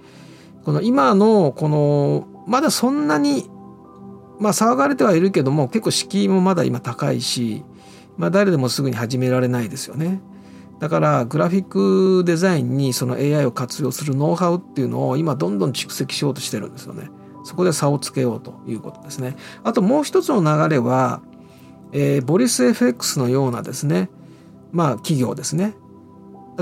[0.64, 3.48] この今のこのまだそんなに
[4.38, 7.64] まあ騒がれてはいるけども結構敷居もまだ今高いし、
[8.16, 10.20] まあ、誰でもすぐに始められないですよね。
[10.82, 17.08] だからグラフィックデザインにその AI を活用するノウハウっていうのを今どんどん蓄積しようとしてるんですよね。
[17.44, 19.36] そこで差をつけようということですね。
[19.62, 21.22] あともう一つの流れは、
[21.92, 24.10] えー、ボリス FX のようなですね、
[24.72, 25.76] まあ企業ですね。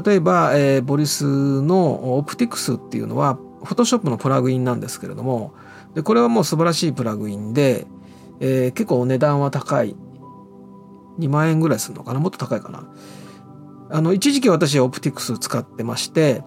[0.05, 5.55] 例えば、えー、ボリスのオプティクスっていうのはフォトショップのプラグインなんですけれども
[5.95, 7.87] でこれはもう素晴らしいプラグインで、
[8.39, 9.97] えー、結構値段は高い
[11.19, 12.21] 2万円ぐらいするのかな？
[12.21, 12.87] もっと高いかな？
[13.91, 16.43] あの一時期私はオプティクス使ってまして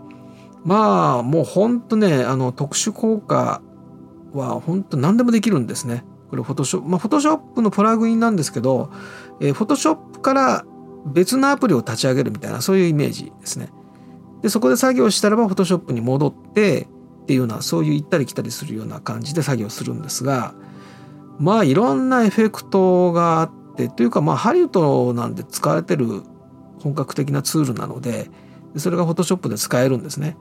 [0.63, 3.61] まあもうほんとねあの特殊効果
[4.33, 6.03] は本当何でもできるんですね。
[6.29, 8.91] これフォトショップまあフォトショップのプラグインなんですけど、
[9.39, 10.65] えー、フォトショップから
[11.05, 13.69] 別のアプリを立ち上げるみたいなそういうイメージですね。
[14.41, 16.87] でそこで作業したらばフォトショップに戻って
[17.23, 20.53] っていうようなそういう行ったり来たりするような感じで作業するんですが
[21.39, 26.23] まあいろんなエフェクトがあってというかまあハリウッドなんで使われてる
[26.83, 28.29] 本格的なツールなので
[28.75, 30.35] それがフォトショップで使えるんですね。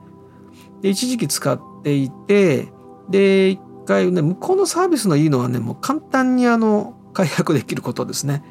[0.81, 2.67] で一時期使っていて
[3.09, 8.43] で一回ね向こうのサービスのいいのはねもう簡単にあの解約できることですね。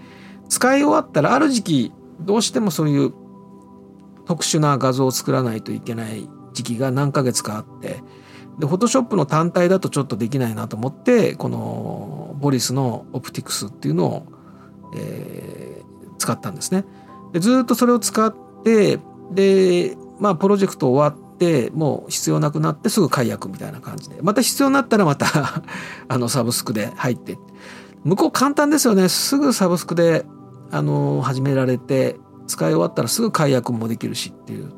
[0.49, 3.13] 使い終わったらある時期どうしてもそういう
[4.25, 8.03] 特殊な画像を作らないといけない時期が何ヶ月かあって
[8.59, 14.27] でフォトショップの単体だとちょっとできないなと思ってこのボリスのオプティクスっていうのを、
[14.95, 16.85] えー、使ったんですね。
[17.33, 18.99] でずっとそれを使って
[19.33, 24.17] でまあプロジェクト終わってもう必要なくなってすぐ解約みたいな感じで。
[24.23, 25.27] また必要になったらまた
[26.09, 27.39] あのサブスクで入って。
[28.05, 29.09] 向こう簡単ですよね。
[29.09, 30.27] すぐサブスクで
[30.71, 32.17] あの始められて
[32.47, 34.73] 使い終わったらすぐ解約もできるしっていう。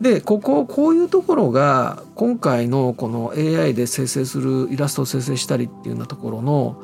[0.00, 6.82] でこここういうところが今回のこの AI で生成するイラストを生成したりっていうようなところの、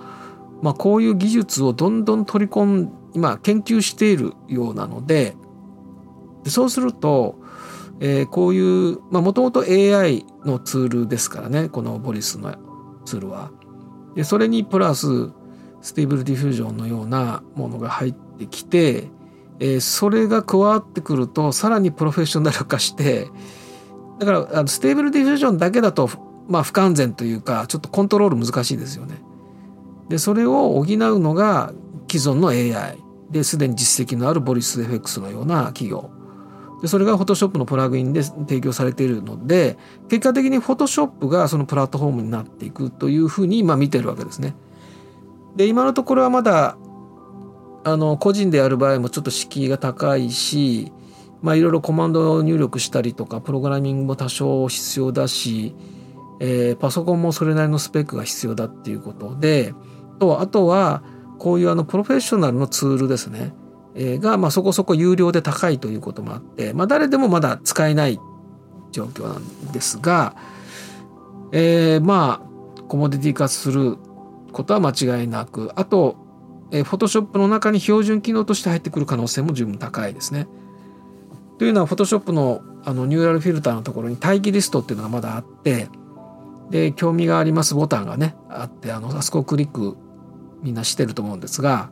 [0.61, 5.37] まあ、こういう技術をどんどん取り込ん今研究しているようなので
[6.47, 7.41] そうすると、
[7.99, 12.55] えー、こういうもともと AI のツールですからねこの Boris の
[13.05, 13.51] ツールは。
[14.15, 15.33] でそれにプラス
[15.83, 19.11] Stable Diffusion のようなものが入ってきて
[19.59, 23.29] えー、それが加わってくるとさらにプロフェッショナル化して
[24.19, 26.09] だからあの Stable Diffusion だけだと、
[26.49, 29.23] まあ、不完全というかちょっとコントロール難しいですよね。
[30.09, 30.87] でそれを補う
[31.19, 31.73] のが
[32.11, 32.99] 既存の AI
[33.31, 36.11] ですでに実績のあるボリス FX のような企業
[36.81, 44.55] でそれがフォトショップのプラグインで提供されているので結果的にフォトショップがそのプラットフォームになっていくというふうに今見てるわけですね。
[45.57, 46.77] で今のところはまだ
[47.85, 50.93] あの個人でやる場合もちょっと敷居が高いし
[51.41, 55.75] まあいろいろコマンドを入力したりとかプログラミングも多少必要だし、
[56.41, 59.73] えー、パソコンもそれなりのスペックが必要だっていうことで
[60.19, 61.03] とあとは
[61.39, 63.55] こういうあのプロフェッショナルのツールですね、
[63.95, 68.21] えー、がまあそこそこ有料で高いということもあって、まあ、誰でもまだ使えない
[68.93, 70.35] 状況なんですが、
[71.53, 72.43] えー、ま
[72.79, 73.97] あコモディティ化する
[74.53, 76.27] ことは間違いなくあと
[76.71, 80.49] えー、Photoshop の中に標準機能として入ってくる可能性も十分高いですね。
[81.59, 85.89] というのは Photoshop のあのニューラルフィルターのところに待機リストっていうのがまだあって
[86.71, 89.97] で興味がありますボタンがねあってあのあそこをクリック
[90.67, 91.91] みんなしてると思うんですが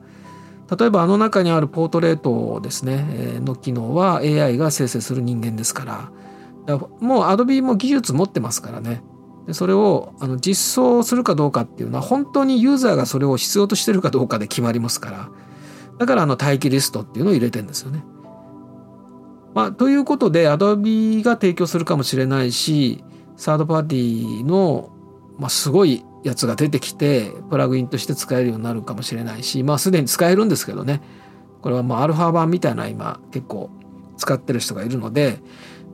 [0.77, 9.03] 例えばあの中にあるポートレートですね、の機能は AI が生成する人間ですからもう Adobe も技術持ってますからね
[9.47, 15.29] でそれをあの実装するかどうかっていうのは本当にユーザーがそれを必要としてるかどうかで決まりますから
[15.99, 18.03] だからあの待機リストっていうのを入れてんですよね。
[19.55, 23.05] まあ、ということで Adobe が提供するかもしれないし
[23.37, 24.91] サードパーティーの、
[25.39, 31.01] まあ、すごいやつが出てきてプラグインとして使えるようになるかもしれないしまあすでに使えるんですけどね。
[31.61, 33.71] これはまあアルファ版みたいな今結構
[34.19, 35.39] 使ってる人がいるので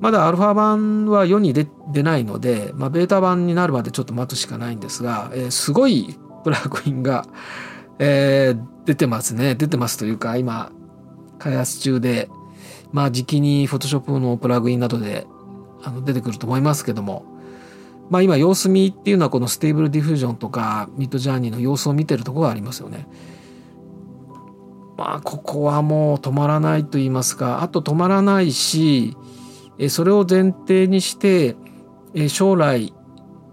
[0.01, 1.69] まだアルファ版は世に出
[2.03, 7.27] ないので、まあ、ベータ版になるまでちょっと待つしかないんですが、えー、すごいプラグインが、
[7.99, 9.55] えー、出てますね。
[9.55, 10.73] 出てますというか今
[11.39, 12.29] 開発中で
[12.93, 15.27] まあ時期に Photoshop のプラグインなどで
[15.83, 17.40] あの出てくると思いますけども。
[18.11, 23.07] まあ今様子見っていうのはこの Stable Diffusion とか Midjourney の様子を見てるとこがありますよね。
[24.99, 29.17] まあここはもう止まらないと言いますかあと止まらないし
[29.89, 31.57] それを前提にして
[32.29, 32.93] 将来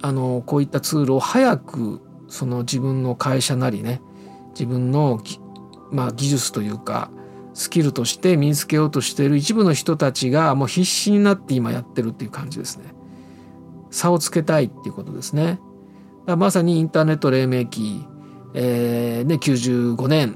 [0.01, 4.01] あのこういったツールを早くその自分の会社なりね
[4.49, 5.21] 自分の、
[5.91, 7.11] まあ、技術というか
[7.53, 12.96] スキルとして身につけようとしている一部の人たちがもう必死になって今やってるっていう感じですね。
[13.91, 15.59] 差をつけたいっていうことですね。
[16.25, 18.05] まさにインターネット黎明期、
[18.53, 20.35] えーね、95年、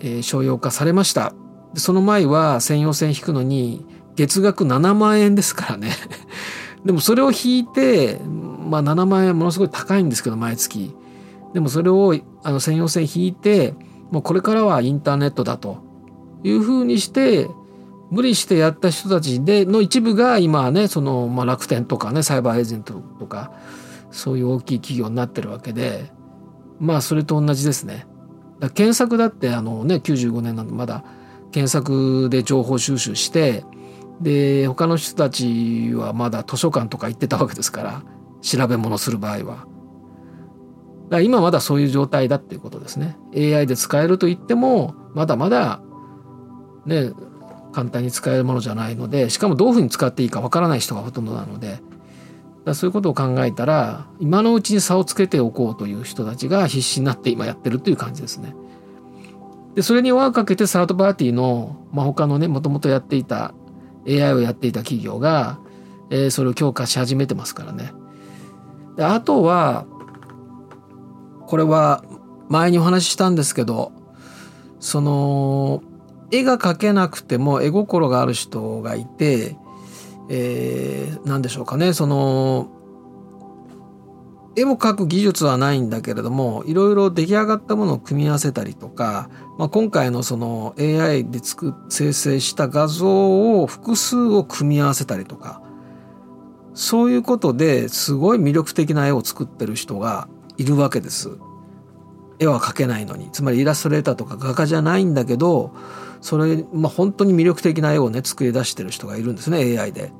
[0.00, 1.32] えー、商用化されました。
[1.74, 3.86] その前は専用線引くのに
[4.16, 5.92] 月額7万円ですからね
[6.84, 8.18] でもそれを引いて、
[8.68, 10.94] まあ7万円ものすごい高いんですけど、毎月。
[11.54, 13.74] でもそれをあの専用線引いて、
[14.10, 15.78] もうこれからはインターネットだと
[16.42, 17.48] いうふうにして、
[18.12, 23.50] 無理してやった人たちでの一部が今はね、その、まあ、楽天とかね、サイバーエージェントとか、
[24.10, 26.12] そういう大きい企業になってるわけで、
[26.78, 28.06] まあそれと同じですね。
[28.60, 31.04] だ検索だってあのね、95年なんでまだ
[31.52, 33.64] 検索で情報収集して、
[34.20, 38.02] で他の人たちはまだ図書館とか行ってたわけですから
[38.42, 39.40] 調べ物する場合は。
[39.44, 39.66] だか
[41.16, 43.16] ら今まだそういう状態だっていうことですね。
[43.34, 45.80] AI で使えると言ってもまだまだ
[46.84, 47.12] ね
[47.72, 51.80] 簡単に使えるものじゃないのでしかもどういうふうに使っていいかわからない人がほとんどなので
[52.64, 58.54] だそういうことを考えたら今のうちに差をつけておこうという人たちが必死になって今やってるという感じですね。
[59.74, 63.54] でそれに輪をかけてサードパーティーの、まあ、他のねもともとやっていた
[64.06, 65.58] AI をやっていた企業が、
[66.10, 67.92] えー、それを強化し始めてますからね。
[68.96, 69.86] であとは
[71.46, 72.04] これは
[72.48, 73.92] 前にお話ししたんですけど
[74.78, 75.82] その
[76.32, 79.56] 絵が描けなくても絵心がある人がいて、
[80.30, 82.70] えー、何でしょうかねその
[84.56, 95.62] 絵を描く技術はないんだけれどもいろいろ出来上がったものを組み合わせたりとか、まあ、今回のその AI で作生成した画像を複数を組み合わせたりとか
[96.74, 101.30] そういうことですごい魅力的な絵を作ってる人がいるわけです。
[102.38, 105.72] 絵は描けないのにつまりイラストレーターとか画家じゃないんだけど
[106.22, 110.12] それ、まあ、本当に魅力的な絵をね作り出してる人がいるんですね AI で。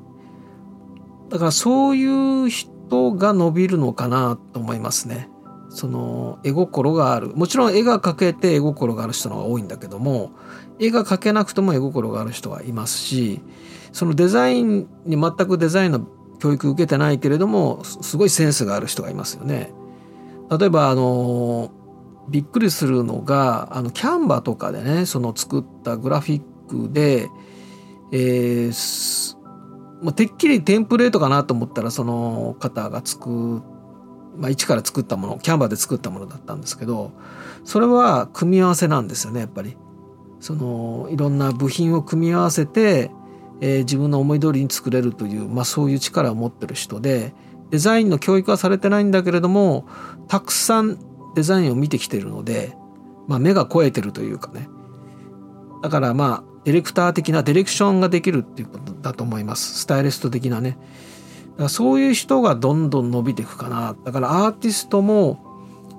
[1.31, 5.31] だからそういう人が伸びるのかなと思いますね。
[5.71, 10.33] その絵心があるもちろん絵が描けて絵心がある人の方が多いんだけども
[10.79, 13.41] 絵が描けなくても絵心がある人はいますし
[13.91, 16.07] そのデザインに全くデザインの
[16.41, 19.73] 教育受けてないけれどもすごいセンスがある人がいますよね。
[20.51, 21.71] 例えばあの
[22.29, 27.29] びっくりするのがあのキャンバとかでねその作ったグラフィックで、
[28.13, 29.37] えー、
[30.03, 33.63] まあ、てっきりテンプレートかなと思ったらその方が作
[34.35, 37.13] まあ、一から作ったものキャンバーで作ったものだったんですけど
[37.65, 39.77] それは組み合わせなんですよねやっぱり。
[40.43, 43.13] そのいろんな部品を組み合わせて、
[43.61, 47.33] えー、自分の思い通りに作れるという、まあ、そういう力を持ってる人で
[47.71, 49.87] デザインの教育はされてないんだけれども
[50.27, 50.99] たくさん
[51.35, 52.77] デザインを見てきてるので、
[53.27, 54.69] まあ、目が肥えてるというかね
[55.83, 59.81] だからまあディレクター的なディレクションができるっていうことだと思います。
[59.81, 60.79] スタイリスト的なね。
[61.53, 63.97] だからそういう人がどんどん伸びていくかな。
[64.05, 65.45] だからアーティストも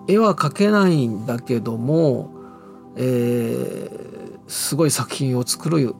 [0.07, 2.33] 絵は描けないんだけども、
[2.95, 5.95] えー、すごい作品を作る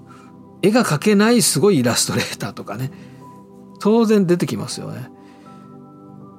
[0.61, 2.89] 絵が描けないすごいイラストレーターとかね
[3.79, 5.09] 当然出てきますよね。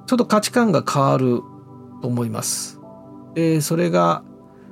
[0.07, 1.41] ちょっと価値観が変わる
[2.01, 2.74] と思います。
[3.35, 4.23] でそれが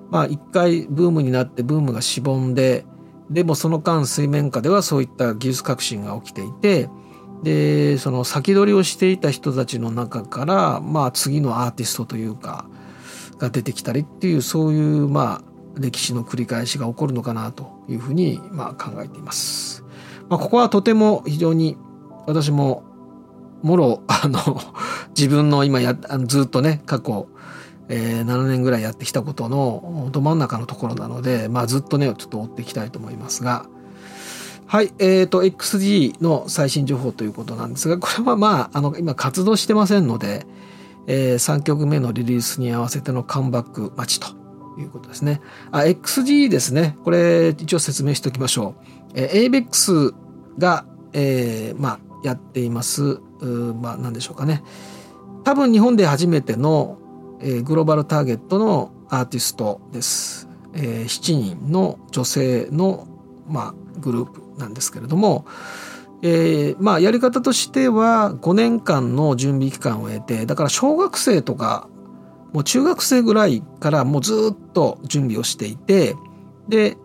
[0.09, 2.85] まあ一回ブームになってブームがしぼんで
[3.29, 6.89] でもその間水面下ではそういった技術革新が起きていて
[7.43, 12.65] でその先取りをしていた人たちの中からまあ次のアーティストというか
[13.37, 19.83] が出てきたりっていうそういうまあ歴史の繰り返しが起こるのかなというふうにまあ考えています。
[20.29, 21.77] まあ、ここはとても非常に
[22.27, 22.83] 私も
[23.61, 24.39] もろあの
[25.17, 25.95] 自分の今や
[26.25, 27.27] ずっとね過去、
[27.89, 33.67] えー、7年ぐらいやってきたことのど真ん中のところなので、まあ、ずっとねちょっと追っていきたいと思いますが
[34.65, 40.47] はいえーと、XG の最新情報ということなんですがこれはまああの今活動してませんので、
[41.05, 44.35] えー、3曲目のリリースに合わせてのカムバック待ちと
[44.81, 45.41] いうことですね。
[45.71, 48.83] あ XG ですねこれ一応説明しておきましょう。
[49.13, 50.15] えー、ABEX
[50.57, 54.63] が、えー、まあ、やっていますうまあ何でしょうかね
[55.43, 56.97] 多分日本で初めての、
[57.43, 60.47] えー、グローバルターゲットのアーティストです。
[60.73, 63.07] えー、7人の女性の、
[63.47, 65.45] まあ、グループなんですけれども、
[66.23, 71.89] えー、まあやり方としては5年間の準備期間を得てだから小学生とか
[72.53, 76.15] もう中学生ぐらいからもうずっと準備をしていて
[76.69, 76.95] で、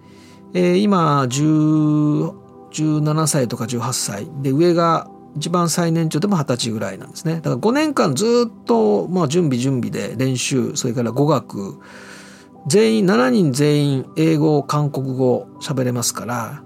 [0.55, 7.37] えー、今17歳とか18歳で上が一番最年長でも二十歳ぐらいなんですね。
[7.37, 11.79] だから5年間ずっとまあ準備準備で練習それから語学。
[12.67, 16.63] 全員7人全員英語韓国語喋れますから。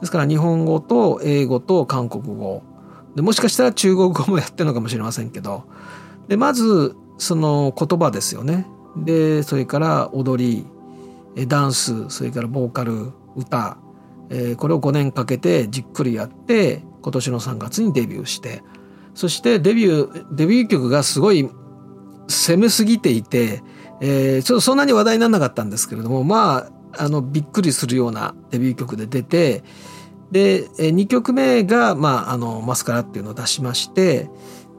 [0.00, 2.62] ですから日本語と英語と韓国語。
[3.14, 5.64] でもしかしたら中国語もやってるのかもしれませんけど。
[6.26, 8.66] でまずその言葉ですよね。
[8.96, 10.66] でそれから踊り。
[11.46, 12.10] ダンス。
[12.10, 13.12] それからボーカル。
[13.36, 13.78] 歌、
[14.30, 18.62] えー、これを5年かけてじっくりやって今年の3月にデビューして
[19.14, 21.48] そしてデビューデビュー曲がすごい
[22.28, 23.62] 攻めすぎていて、
[24.00, 29.62] えー、ちょっとそんなに話題にならなかったんですけれどもまああのびっくりするようなデビュー曲で出て
[30.30, 34.28] で2曲目が、まあ、あのマスカラっていうのを出しまして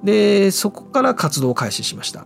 [0.04, 2.26] でそこから活動を開始しました。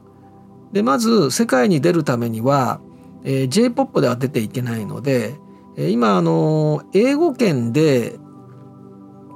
[0.72, 2.82] でまず世界に出るためには、
[3.24, 5.36] えー、J−POP では出ていけないので、
[5.78, 8.20] 今あの英語圏で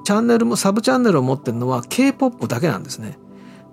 [0.08, 3.20] チャンネルもサブチャンネルを持ってるのは K-POP だけなんですね。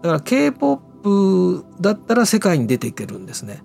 [0.03, 3.63] だから K-POP だったら世界に出ていけるんですね。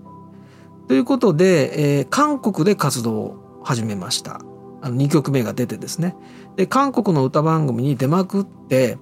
[0.87, 4.41] ということで、えー、韓国で活動を始めました。
[4.83, 6.15] あの2曲目が出てですね。
[6.57, 8.99] で、韓国の歌番組に出まくって、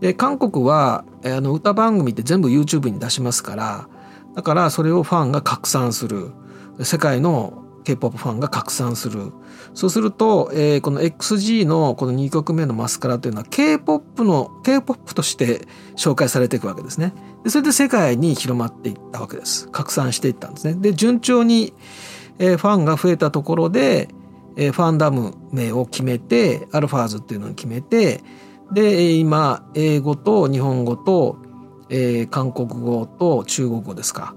[0.00, 3.88] で、韓国は、えー、あの歌番組って全部 YouTube に出しますから、
[4.34, 6.32] だからそれをファンが拡散する。
[6.82, 9.32] 世界の K-POP ファンが拡散する。
[9.78, 17.14] そうすると、えー、この XG のこの2曲目のマスカラというのは K-POP の K-POP として紹介されていくわけですね。
[17.44, 19.68] でそれで世界に広まっていったわけです。
[19.68, 20.74] 拡散していったんですね。
[20.74, 21.74] で順調に、
[22.40, 24.08] えー、ファンが増えたところで、
[24.56, 28.24] えー、ファンダム名を決めてアルファーズっていうのを決めて
[28.72, 31.38] で今英語と日本語と、
[31.88, 34.34] えー、韓国語と中国語ですか。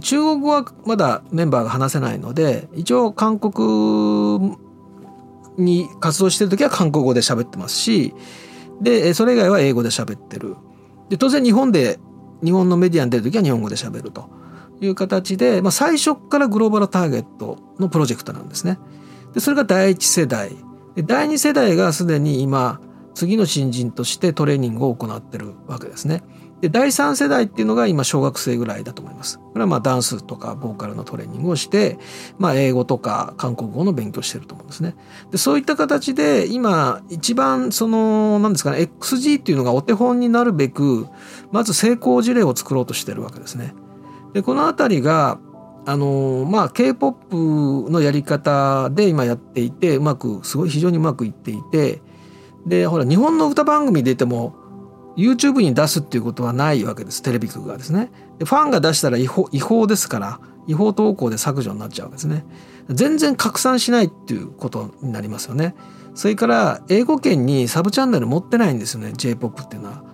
[0.00, 4.56] 中国語はまだメンバーが話せないので一応韓国
[5.58, 8.14] に活動してる時は韓国語で喋ってますし
[8.80, 10.56] でそれ以外は英語で喋ってる
[11.08, 11.98] で当然日本で
[12.42, 14.30] 日本のメディアに出る時は日本語で喋ると
[14.80, 18.78] いう形で、まあ、最初からグローバルターゲットのプロジェクトなんですね。
[19.34, 20.50] でそれが第一世代
[20.94, 22.80] で第二世代がすでに今
[23.14, 26.22] 次の新人としてトレーニングを行ってるわけですね。
[26.60, 29.38] で第3世代っていうのが今小学生ぐらいだと思います。
[29.38, 31.98] これはまあダンスとかボーカルのトレーニングをして、
[32.38, 34.96] まあ、英語とか韓国語の勉強してると思うんですね。
[35.30, 41.06] でそういった形で今一番その何ですかね XG っていうのがお手本になるべく
[41.52, 43.74] まず成功事例を作ろうとしてるわけですね。
[44.32, 45.38] でこの辺りが
[45.86, 52.02] あのまあ K-POP のやり方で今やっていてうまくすごい非常にうまくいっていて
[52.66, 54.54] でほら日本の歌番組出ても
[55.18, 57.22] YouTube に出すっていうことはないわけです。
[57.22, 58.10] テレビ局がですね。
[58.38, 62.44] でファンが出したら違法違法ですから違法投稿で削除になっちゃうわけですね。
[62.88, 65.74] 全然拡散しないっていうことになりますよね。
[66.14, 69.12] それから英語圏にサブチャンネル持ってないんですよね。
[69.16, 70.04] J-POP っていうのは。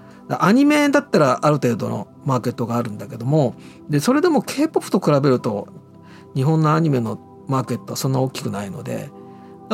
[0.40, 3.55] アニメだったらある程度のマーケットがあるんだけども
[3.90, 5.68] でそれでも K-POP と比べると
[6.34, 9.11] 日本のアニメのマーケットはそんな大きくないので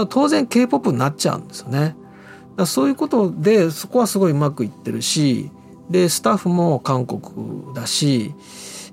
[0.09, 1.95] 当然 K-POP になっちゃうんですよね。
[2.67, 5.51] そういうことでそこはすごいうまくいってるし
[5.89, 8.35] でスタッフも韓国だし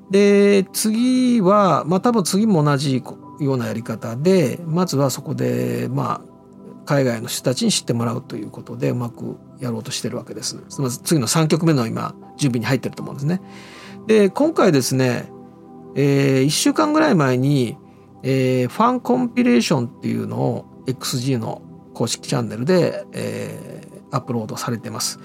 [0.10, 3.04] で次はまあ多分次も同じ
[3.40, 6.38] ようなやり方でまずはそこでまあ
[6.86, 10.58] 海外の人たちに知ってもらうということでうまくやろうとしてるわけです。
[10.80, 13.42] まず次の3曲目の今準備に入ってると思うんですね。
[14.08, 15.30] で今回ですね、
[15.96, 17.78] えー、1週間ぐらい前に、
[18.24, 21.62] えー、ファンコンピレーションっていうのを XG の
[21.98, 25.20] 公式チャンネルで、えー、アップロードされてます。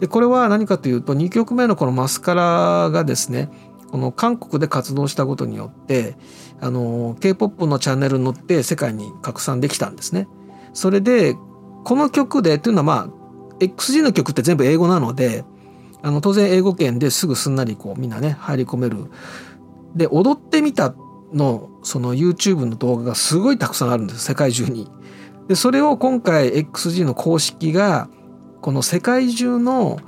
[0.00, 3.50] でこれは何かというと2曲目のこのマスカラがですね
[3.92, 6.16] この韓国で活動したことによって
[6.60, 10.26] あの K-POP のチャンネルに乗って世界に拡散できたんですね。
[10.72, 11.36] それで
[11.84, 15.44] この曲でというのはまあ XG の曲って全部英語なので
[16.02, 19.10] あの当然英語圏ですぐすんなりこうみんなね入り込める
[19.94, 20.94] で踊ってみた
[21.34, 24.90] のその YouTube の動画がすごいたくさんあるんです世界中に。
[25.48, 28.08] でそれを今回 XG の公式が
[28.60, 29.98] この世界中の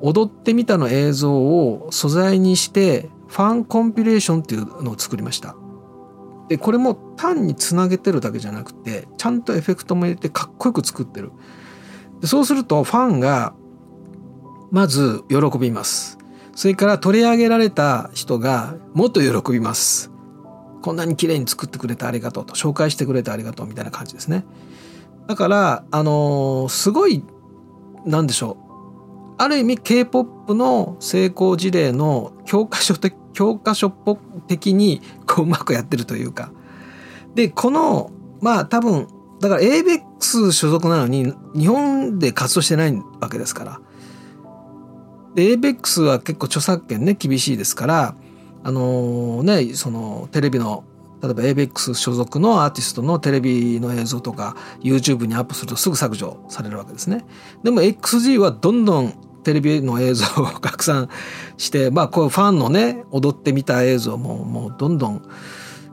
[0.00, 5.54] 踊ってみたの映像を素材にしてファンコンピレーションっていうのを作りました。
[6.48, 11.30] でこれも単につなげてるだけじゃなくてちゃんとエフェクトも入れてかっこよく作ってる。
[12.20, 13.54] でそうするとファンが
[14.72, 16.18] まず喜びます。
[16.56, 20.10] それから取り上げられた人がもっと喜びます。
[20.82, 24.44] こんなに綺麗に作ってくれてありがとうと紹介してくれてありがとうみたいな感じですね。
[25.26, 27.22] だからあのー、すごい
[28.04, 28.70] なんでしょう。
[29.38, 34.16] ある意味 K-POP の成功事例の教科書的教科書っぽ
[34.48, 36.52] 的にこううまくやってるというか。
[37.34, 38.10] でこの
[38.40, 39.06] まあ多分
[39.40, 43.80] だから ABEX 所属なのに日本で活動してないわけですから。
[45.34, 48.14] で ABEX は結構著作権ね厳しいですから
[48.62, 50.84] あのー、ねそのテレビの
[51.22, 57.24] 例えば ABEX 所属のアーティストのテレビの映像とか YouTube にアップするとすぐ削除されるわけですね。
[57.62, 59.12] でも XG はどんどん
[59.42, 61.08] テレビの映像を拡散
[61.56, 65.22] してまあこういうファンのね踊ってみた映像ももうどんどん、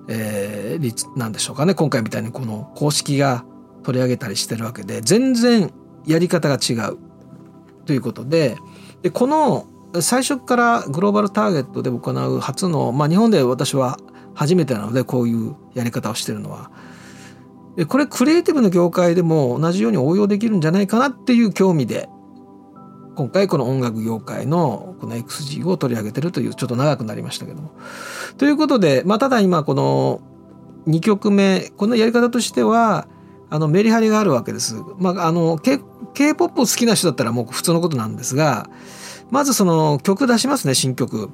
[0.09, 3.45] えー、なんでしょうかね今回みたいにこの公式が
[3.83, 5.71] 取り上げたりしてるわけで全然
[6.05, 6.97] やり方が違う
[7.85, 8.57] ということで
[9.01, 9.67] でこの
[10.01, 13.97] 最初からグローバルターゲットで行う初の、まあ、日本で私は
[14.37, 16.69] 初めてなのでこういうやり方をしてるのは。
[17.75, 22.09] でこれクリエイティブの業界でも同じように応用できるんじゃないかなっていう興味で
[23.15, 27.71] 今回この音楽業界のこの XG を取り上げてるというちょっと長くなりましたけども。
[28.37, 30.21] ということで、まあ、ただ今この
[30.87, 33.07] 2曲目このやり方としては
[33.49, 34.75] あのメリハリがあるわけです。
[34.99, 35.79] まあ、あの K
[36.13, 38.69] K-POP を好きな人だったらもう普通のことなんですが
[39.29, 41.29] まずその曲出しますね新曲。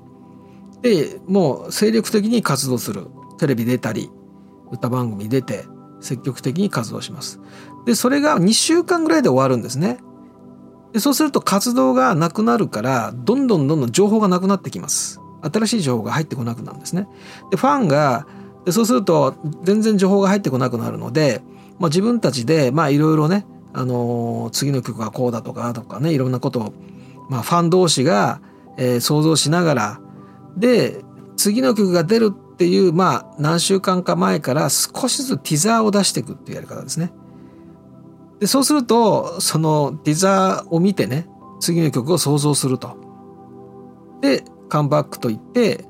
[0.84, 3.08] でもう精力的に活動する。
[3.40, 4.12] テレビ出たり
[4.72, 5.66] 歌番組出て
[6.00, 7.40] 積極的に活動します。
[7.86, 9.98] でそれが2週間ぐらいで終わるんですね。
[10.92, 15.20] でそうすると活動がなくなるからどんどんどんどん情報がなくなってきます。
[15.42, 17.08] 新しい情報が入ってこなくなるんですね。
[17.50, 18.28] でファンが
[18.66, 21.42] でそうすると全然情報が入ってこなくなるので、
[21.80, 26.74] まあ、自分たちでまあいろいろね、あのー、次の曲がこうだとかとかねいろんなことを、
[27.30, 28.42] まあ、ファン同士が、
[28.78, 30.02] えー、想像しながら
[30.58, 31.04] で
[31.36, 37.12] 次の曲が出るっていうまあ何週間か前から少しずつティザーを出していくっていうやり方ですね。
[38.40, 41.28] でそうするとそのティザーを見てね
[41.60, 42.98] 次の曲を想像すると。
[44.22, 45.86] でカムバックといって、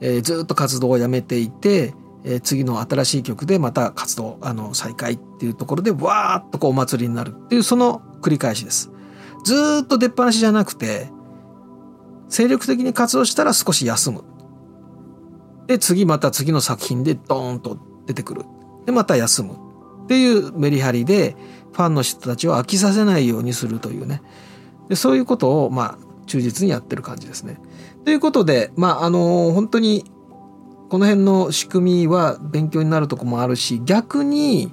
[0.00, 1.94] えー、ずっと活動をやめていて、
[2.24, 8.90] えー、次の新しい曲でまた活動あの再開っていうところでわーっとこうお祭りになるっていうその繰り返しです。
[9.44, 11.10] ずっと出っ放しじゃなくて
[12.28, 14.24] 精力的に活動したら少し休む。
[15.66, 18.44] で、次また次の作品でドーンと出てくる。
[18.86, 19.54] で、また休む。
[20.04, 21.36] っていうメリハリで、
[21.72, 24.22] ファンの人たちを飽きさせないようにするというね。
[24.88, 27.60] でそういうことを、まあ、忠実にやってる感じですね。
[28.04, 30.04] ということで、まあ、あの、本当に、
[30.88, 34.72] この辺の仕組みは勉強になるとこもあるし、逆に、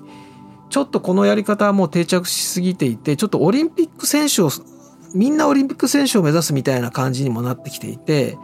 [0.69, 4.49] ちょっとこのやり方はもう定着しすぎていて、ちょっとオリンピック選手を
[5.15, 8.37] みんなオリンピック選手を目指すみたいな感じにもなってきていて、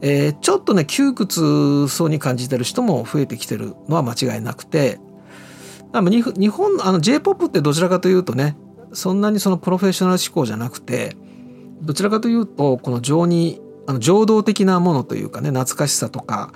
[0.00, 5.00] えー、ちょっとね窮屈そうに感じてる人も増えてきてるのは間違いなくて
[5.92, 8.56] 日本あの J−POP ってどちらかというとね
[8.92, 11.16] そんなにそのプロフェッショナル志向じゃなくて
[11.82, 16.52] どちらかというとこの情にあの情動的なものというかね懐かしさとか、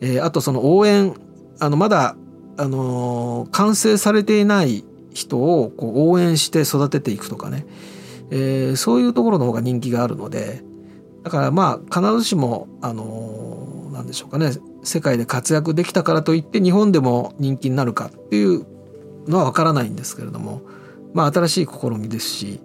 [0.00, 1.14] えー、あとその応援
[1.58, 2.16] あのまだ、
[2.56, 7.66] あのー、完成されていない人をこう応援して育てていくとかね
[8.30, 10.62] えー、そういうところの方が人気があるので
[11.22, 14.52] だからまあ必ずしもあのー、なんでしょうかね
[14.82, 18.66] 世界で活躍できたからといって日本でも人気になるかっていう
[19.26, 20.62] のは分からないんですけれども
[21.12, 22.60] まあ新しい試みですし、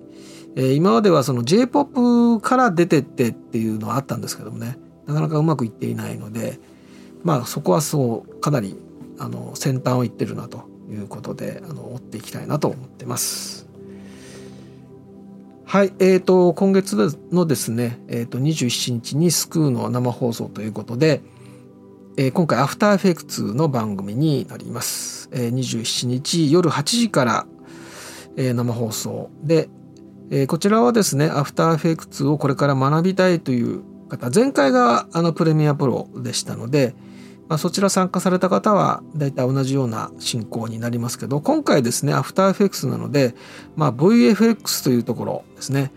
[0.55, 6.59] えー、今まではその j p o p から出てってっていうのはあったんですけどもねなかなかうまくいっていないので
[7.23, 8.77] まあそこはそうかなり
[9.17, 13.54] あの先端をいってるなということであの追っていきたいなと思ってます。
[15.75, 21.21] はい、えーと、今月のですね、えーと、27日にスクーの生放送ということで、
[22.15, 25.27] えー、今回 After Effects の番組になります。
[25.33, 27.45] えー、27日夜8時から、
[28.37, 29.67] えー、生放送で、
[30.31, 36.95] えー、こちらはですね、 After Effects をこれから学びたいという方、前回があの Premiere Pro でしたので、
[37.47, 43.35] まあ、そちら参加された方は大体同じような進行になりますけど今回ですね After Effects なので、
[43.75, 45.91] まあ、VFX というところですね、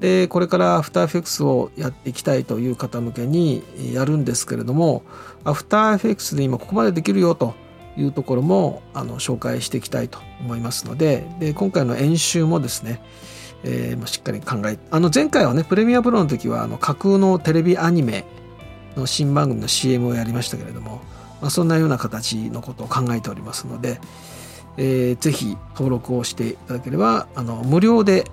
[0.00, 3.62] でこれから After Effects をやっていきたいという方向けに
[3.92, 5.02] やるんですけれども
[5.44, 7.54] アフターエフェクスで今ここまでできるよと
[7.96, 13.02] いうところもあの紹介していきたいと思いますのでで今回の演習もですね、
[13.64, 18.24] えー、しっかり考えあの前回はねプレミアプロの時はあの架空のテレビアニメ
[18.98, 21.00] の新番組の CM をやりましたけれども、
[21.40, 24.00] まあ、そんなような形のことを考えておりますので、
[24.76, 28.24] えー、ぜひ登録をしていただければあの無料で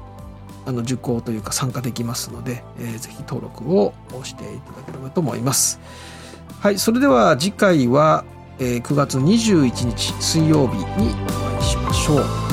[0.65, 3.93] あの受講というか参加できますので、えー、ぜひ登録を
[4.23, 5.79] していただければと思います。
[6.59, 8.25] はい、それでは次回は、
[8.57, 12.44] えー、9月21日水曜日にお会いしましょう。